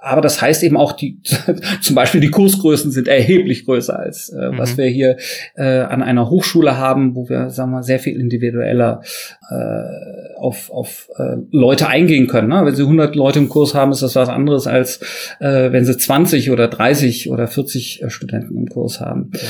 [0.00, 1.20] aber das heißt eben auch, die
[1.82, 4.58] zum Beispiel die Kursgrößen sind erheblich größer als äh, mhm.
[4.58, 5.18] was wir hier
[5.56, 9.02] äh, an einer Hochschule haben, wo wir, sagen wir, sehr viel individueller
[9.50, 12.48] äh, auf, auf äh, Leute eingehen können.
[12.48, 12.62] Ne?
[12.64, 15.00] Wenn Sie 100 Leute im Kurs haben, ist das was anderes als
[15.38, 19.32] äh, wenn Sie 20 oder 30 oder 40 äh, Studenten im Kurs haben.
[19.34, 19.40] Ja.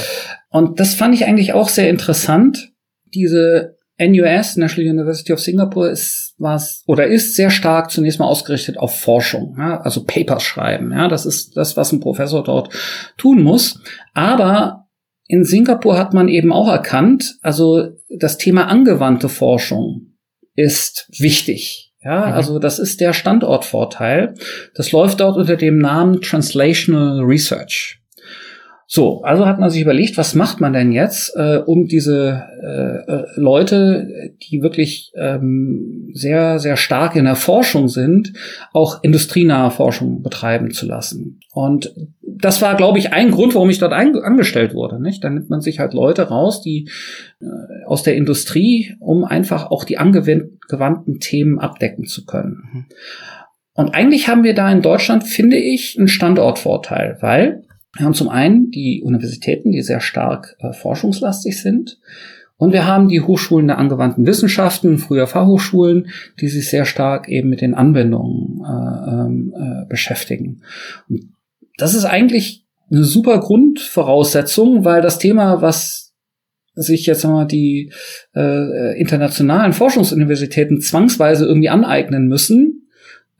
[0.48, 2.72] Und das fand ich eigentlich auch sehr interessant
[3.14, 8.78] diese NUS, National University of Singapore, ist was oder ist sehr stark zunächst mal ausgerichtet
[8.78, 10.90] auf Forschung, ja, also Papers schreiben.
[10.92, 12.70] Ja, das ist das, was ein Professor dort
[13.18, 13.78] tun muss.
[14.14, 14.86] Aber
[15.26, 20.14] in Singapur hat man eben auch erkannt, also das Thema angewandte Forschung
[20.56, 21.92] ist wichtig.
[22.02, 22.32] Ja, mhm.
[22.32, 24.34] also das ist der Standortvorteil.
[24.74, 27.99] Das läuft dort unter dem Namen Translational Research.
[28.93, 33.12] So, also hat man sich überlegt, was macht man denn jetzt, äh, um diese äh,
[33.12, 38.32] äh, Leute, die wirklich ähm, sehr, sehr stark in der Forschung sind,
[38.72, 41.38] auch industrienahe Forschung betreiben zu lassen.
[41.53, 45.01] Und das war, glaube ich, ein Grund, warum ich dort angestellt wurde.
[45.01, 45.22] Nicht?
[45.22, 46.88] Da nimmt man sich halt Leute raus, die
[47.41, 47.47] äh,
[47.86, 52.64] aus der Industrie, um einfach auch die angewandten Themen abdecken zu können.
[52.72, 52.84] Mhm.
[53.72, 57.62] Und eigentlich haben wir da in Deutschland, finde ich, einen Standortvorteil, weil
[57.97, 61.99] wir haben zum einen die Universitäten, die sehr stark äh, forschungslastig sind.
[62.57, 66.11] Und wir haben die Hochschulen der angewandten Wissenschaften, früher Fachhochschulen,
[66.41, 70.62] die sich sehr stark eben mit den Anwendungen äh, ähm, äh, beschäftigen.
[71.09, 71.32] Und
[71.78, 76.12] das ist eigentlich eine super Grundvoraussetzung, weil das Thema, was
[76.74, 77.93] sich jetzt mal die
[78.34, 82.88] äh, internationalen Forschungsuniversitäten zwangsweise irgendwie aneignen müssen,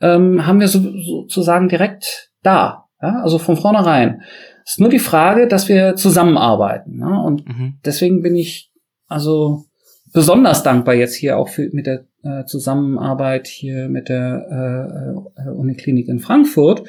[0.01, 2.80] ähm, haben wir so, sozusagen direkt da.
[3.01, 4.21] Ja, also von vornherein.
[4.63, 6.97] Es ist nur die Frage, dass wir zusammenarbeiten.
[6.97, 7.23] Ne?
[7.23, 7.79] Und mhm.
[7.83, 8.71] deswegen bin ich
[9.07, 9.65] also
[10.13, 15.49] besonders dankbar jetzt hier auch für, mit der äh, Zusammenarbeit hier mit der äh, äh,
[15.49, 16.83] Uniklinik in Frankfurt,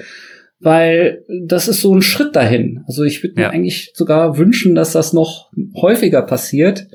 [0.61, 2.85] weil das ist so ein Schritt dahin.
[2.87, 3.51] Also ich würde mir ja.
[3.51, 5.51] eigentlich sogar wünschen, dass das noch
[5.81, 6.89] häufiger passiert.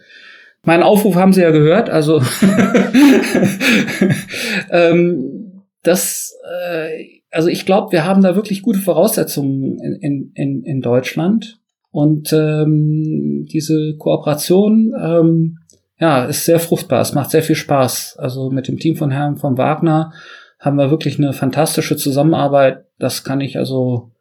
[0.63, 2.21] Meinen Aufruf haben Sie ja gehört, also
[4.69, 6.37] ähm, das
[6.71, 11.59] äh, also ich glaube, wir haben da wirklich gute Voraussetzungen in, in, in Deutschland.
[11.91, 15.59] Und ähm, diese Kooperation ähm,
[15.99, 17.01] ja, ist sehr fruchtbar.
[17.01, 18.17] Es macht sehr viel Spaß.
[18.19, 20.13] Also mit dem Team von Herrn von Wagner
[20.59, 22.85] haben wir wirklich eine fantastische Zusammenarbeit.
[22.99, 24.11] Das kann ich also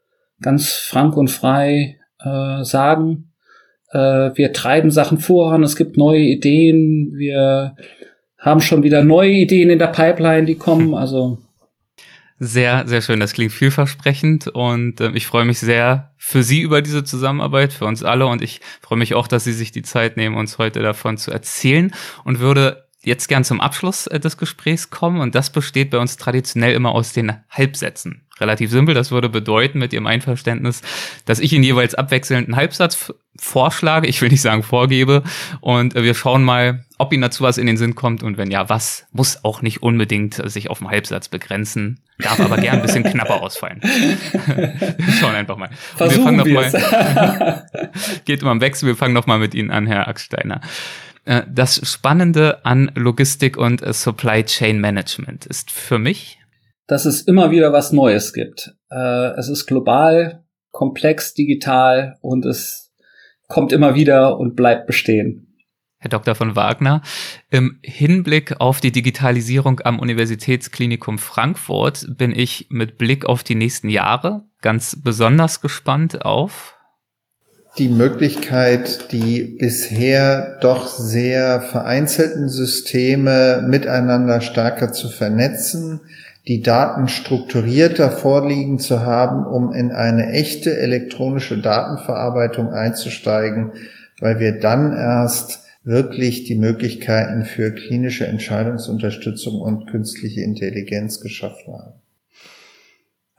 [0.40, 3.32] ganz frank und frei äh, sagen.
[3.90, 7.76] Äh, wir treiben Sachen voran, es gibt neue Ideen, wir
[8.38, 10.94] haben schon wieder neue Ideen in der Pipeline, die kommen.
[10.94, 11.38] Also
[12.38, 13.20] sehr, sehr schön.
[13.20, 17.86] Das klingt vielversprechend und äh, ich freue mich sehr für Sie über diese Zusammenarbeit, für
[17.86, 20.80] uns alle und ich freue mich auch, dass Sie sich die Zeit nehmen, uns heute
[20.82, 21.92] davon zu erzählen
[22.24, 26.16] und würde jetzt gern zum Abschluss äh, des Gesprächs kommen und das besteht bei uns
[26.16, 28.25] traditionell immer aus den Halbsätzen.
[28.38, 30.82] Relativ simpel, das würde bedeuten mit Ihrem Einverständnis,
[31.24, 35.22] dass ich Ihnen jeweils abwechselnd einen Halbsatz vorschlage, ich will nicht sagen vorgebe
[35.60, 38.50] und äh, wir schauen mal, ob Ihnen dazu was in den Sinn kommt und wenn
[38.50, 42.76] ja, was, muss auch nicht unbedingt äh, sich auf einen Halbsatz begrenzen, darf aber gern
[42.76, 43.80] ein bisschen knapper ausfallen.
[43.82, 45.70] wir schauen einfach mal.
[45.96, 47.66] Versuchen wir fangen noch mal,
[48.26, 50.60] geht immer im Wechsel, wir fangen noch mal mit Ihnen an, Herr Axsteiner.
[51.24, 56.38] Äh, das Spannende an Logistik und Supply Chain Management ist für mich,
[56.86, 58.76] dass es immer wieder was Neues gibt.
[58.90, 62.92] Äh, es ist global, komplex, digital und es
[63.48, 65.42] kommt immer wieder und bleibt bestehen.
[65.98, 66.34] Herr Dr.
[66.34, 67.02] von Wagner,
[67.50, 73.88] im Hinblick auf die Digitalisierung am Universitätsklinikum Frankfurt bin ich mit Blick auf die nächsten
[73.88, 76.76] Jahre ganz besonders gespannt auf
[77.78, 86.00] die Möglichkeit, die bisher doch sehr vereinzelten Systeme miteinander stärker zu vernetzen,
[86.48, 93.72] die Daten strukturierter vorliegen zu haben, um in eine echte elektronische Datenverarbeitung einzusteigen,
[94.20, 101.94] weil wir dann erst wirklich die Möglichkeiten für klinische Entscheidungsunterstützung und künstliche Intelligenz geschaffen haben.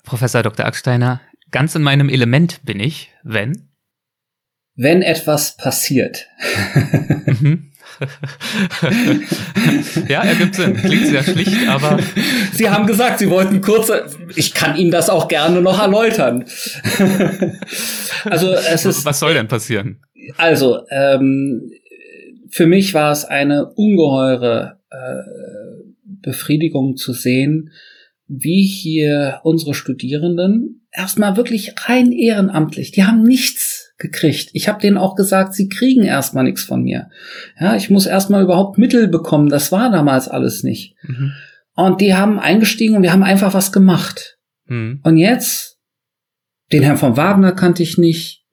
[0.03, 0.65] Professor Dr.
[0.65, 3.67] Acksteiner, ganz in meinem Element bin ich, wenn
[4.77, 6.27] wenn etwas passiert.
[7.25, 7.66] Mhm.
[10.07, 10.75] ja, ergibt Sinn.
[10.75, 11.99] Klingt sehr schlicht, aber.
[12.53, 14.05] Sie haben gesagt, Sie wollten kurze.
[14.35, 16.45] Ich kann Ihnen das auch gerne noch erläutern.
[18.25, 19.05] also es ist.
[19.05, 20.01] Was soll denn passieren?
[20.37, 21.71] Also ähm,
[22.49, 24.95] für mich war es eine ungeheure äh,
[26.03, 27.71] Befriedigung zu sehen,
[28.27, 34.49] wie hier unsere Studierenden erstmal wirklich rein ehrenamtlich, die haben nichts gekriegt.
[34.53, 37.09] Ich habe denen auch gesagt, sie kriegen erstmal nichts von mir.
[37.59, 39.49] Ja, ich muss erstmal überhaupt Mittel bekommen.
[39.49, 40.95] Das war damals alles nicht.
[41.03, 41.33] Mhm.
[41.75, 44.37] Und die haben eingestiegen und wir haben einfach was gemacht.
[44.65, 44.99] Mhm.
[45.03, 45.77] Und jetzt,
[46.71, 48.45] den Herrn von Wagner kannte ich nicht,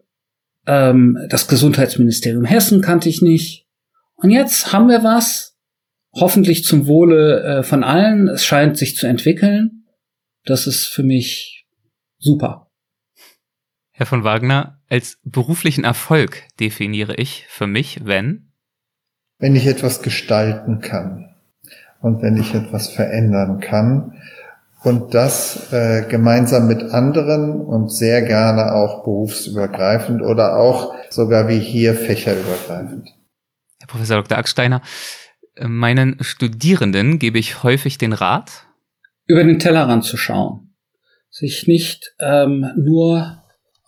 [0.66, 3.66] ähm, das Gesundheitsministerium Hessen kannte ich nicht.
[4.16, 5.56] Und jetzt haben wir was,
[6.14, 8.28] hoffentlich zum Wohle äh, von allen.
[8.28, 9.84] Es scheint sich zu entwickeln.
[10.44, 11.66] Das ist für mich
[12.18, 12.63] super.
[13.96, 18.50] Herr von Wagner, als beruflichen Erfolg definiere ich für mich, wenn?
[19.38, 21.32] Wenn ich etwas gestalten kann
[22.00, 24.20] und wenn ich etwas verändern kann
[24.82, 31.60] und das äh, gemeinsam mit anderen und sehr gerne auch berufsübergreifend oder auch sogar wie
[31.60, 33.10] hier fächerübergreifend.
[33.78, 34.38] Herr Professor Dr.
[34.38, 34.82] Acksteiner,
[35.54, 38.66] äh, meinen Studierenden gebe ich häufig den Rat,
[39.26, 40.74] über den Tellerrand zu schauen,
[41.30, 43.43] sich nicht ähm, nur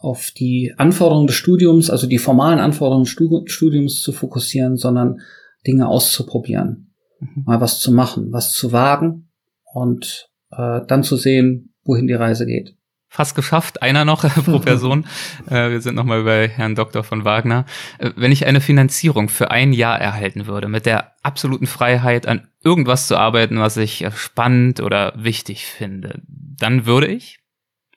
[0.07, 5.21] auf die Anforderungen des Studiums, also die formalen Anforderungen des Studiums zu fokussieren, sondern
[5.67, 7.43] Dinge auszuprobieren, mhm.
[7.45, 9.31] mal was zu machen, was zu wagen
[9.65, 12.77] und äh, dann zu sehen, wohin die Reise geht.
[13.09, 15.07] Fast geschafft, einer noch pro Person.
[15.51, 17.03] äh, wir sind nochmal bei Herrn Dr.
[17.03, 17.65] von Wagner.
[17.99, 22.47] Äh, wenn ich eine Finanzierung für ein Jahr erhalten würde, mit der absoluten Freiheit an
[22.63, 27.41] irgendwas zu arbeiten, was ich spannend oder wichtig finde, dann würde ich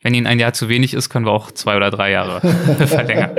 [0.01, 2.41] wenn Ihnen ein Jahr zu wenig ist, können wir auch zwei oder drei Jahre
[2.87, 3.31] verlängern.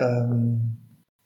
[0.00, 0.78] ähm,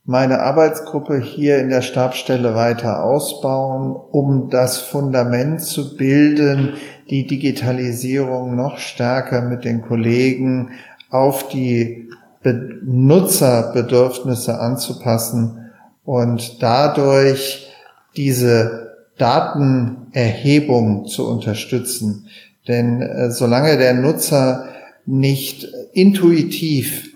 [0.05, 6.79] meine Arbeitsgruppe hier in der Stabstelle weiter ausbauen, um das Fundament zu bilden,
[7.11, 10.71] die Digitalisierung noch stärker mit den Kollegen
[11.11, 12.09] auf die
[12.43, 15.71] Benutzerbedürfnisse anzupassen
[16.05, 17.71] und dadurch
[18.17, 22.29] diese Datenerhebung zu unterstützen.
[22.69, 24.69] Denn äh, solange der Nutzer
[25.07, 27.09] nicht intuitiv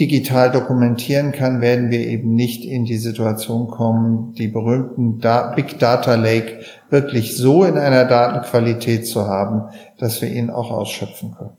[0.00, 5.78] digital dokumentieren kann, werden wir eben nicht in die Situation kommen, die berühmten da Big
[5.78, 11.56] Data Lake wirklich so in einer Datenqualität zu haben, dass wir ihn auch ausschöpfen können.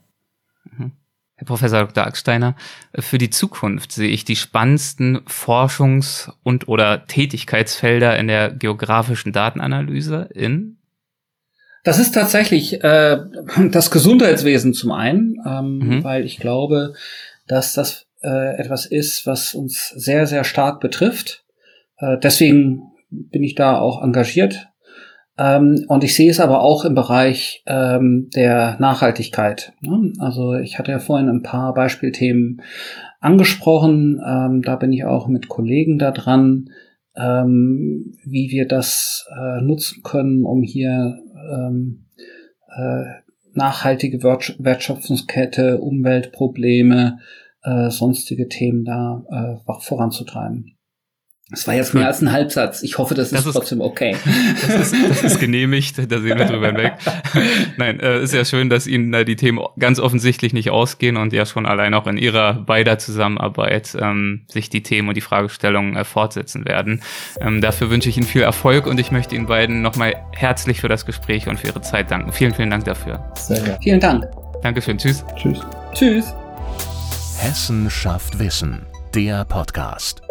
[0.76, 0.92] Mhm.
[1.36, 2.06] Herr Professor Dr.
[2.06, 2.56] Acksteiner,
[2.98, 10.28] für die Zukunft sehe ich die spannendsten Forschungs- und oder Tätigkeitsfelder in der geografischen Datenanalyse
[10.34, 10.78] in
[11.84, 13.18] das ist tatsächlich äh,
[13.70, 16.04] das Gesundheitswesen zum einen, ähm, mhm.
[16.04, 16.94] weil ich glaube,
[17.46, 21.44] dass das äh, etwas ist, was uns sehr, sehr stark betrifft.
[21.98, 24.68] Äh, deswegen bin ich da auch engagiert.
[25.36, 29.72] Ähm, und ich sehe es aber auch im Bereich ähm, der Nachhaltigkeit.
[29.80, 30.12] Ne?
[30.18, 32.62] Also ich hatte ja vorhin ein paar Beispielthemen
[33.20, 34.22] angesprochen.
[34.24, 36.70] Ähm, da bin ich auch mit Kollegen da dran,
[37.16, 41.18] ähm, wie wir das äh, nutzen können, um hier
[41.52, 42.06] ähm,
[42.76, 43.04] äh,
[43.52, 47.18] nachhaltige Wertschöpfungskette, Umweltprobleme,
[47.62, 50.73] äh, sonstige Themen da äh, voranzutreiben.
[51.50, 52.82] Das war jetzt mehr als ein Halbsatz.
[52.82, 54.16] Ich hoffe, das, das ist, trotzdem okay.
[54.62, 56.94] Das ist, das ist genehmigt, da sehen wir drüber hinweg.
[57.76, 61.34] Nein, äh, ist ja schön, dass Ihnen da die Themen ganz offensichtlich nicht ausgehen und
[61.34, 65.96] ja schon allein auch in Ihrer beider Zusammenarbeit ähm, sich die Themen und die Fragestellungen
[65.96, 67.02] äh, fortsetzen werden.
[67.38, 70.88] Ähm, dafür wünsche ich Ihnen viel Erfolg und ich möchte Ihnen beiden nochmal herzlich für
[70.88, 72.32] das Gespräch und für Ihre Zeit danken.
[72.32, 73.22] Vielen, vielen Dank dafür.
[73.34, 73.78] Sehr gerne.
[73.82, 74.24] Vielen Dank.
[74.62, 74.96] Dankeschön.
[74.96, 75.22] Tschüss.
[75.36, 75.60] Tschüss.
[75.92, 76.34] Tschüss.
[77.38, 78.86] Hessen schafft Wissen.
[79.14, 80.23] Der Podcast.